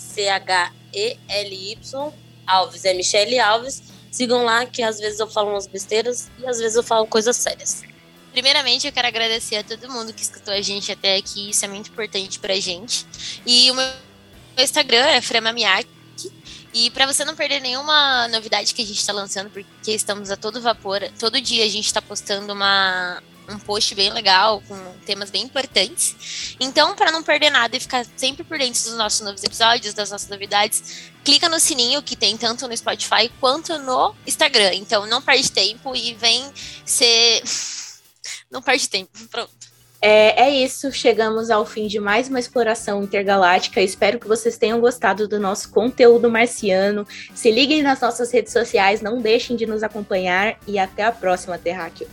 [2.46, 3.82] Alves, é Michelle Alves.
[4.16, 7.36] Sigam lá que às vezes eu falo umas besteiras e às vezes eu falo coisas
[7.36, 7.84] sérias.
[8.32, 11.68] Primeiramente, eu quero agradecer a todo mundo que escutou a gente até aqui, isso é
[11.68, 13.06] muito importante pra gente.
[13.46, 13.86] E o meu
[14.58, 15.90] Instagram é Fremamiaki.
[16.74, 20.38] E para você não perder nenhuma novidade que a gente está lançando, porque estamos a
[20.38, 25.30] todo vapor, todo dia a gente está postando uma, um post bem legal, com temas
[25.30, 26.56] bem importantes.
[26.60, 30.12] Então, para não perder nada e ficar sempre por dentro dos nossos novos episódios, das
[30.12, 34.74] nossas novidades, clica no sininho que tem tanto no Spotify quanto no Instagram.
[34.74, 36.44] Então, não perde tempo e vem
[36.86, 37.44] ser.
[38.50, 39.12] não perde tempo.
[39.30, 39.76] Pronto.
[40.08, 43.82] É, é, isso, chegamos ao fim de mais uma exploração intergaláctica.
[43.82, 47.08] Espero que vocês tenham gostado do nosso conteúdo marciano.
[47.34, 51.58] Se liguem nas nossas redes sociais, não deixem de nos acompanhar e até a próxima,
[51.58, 52.08] Terráqueo.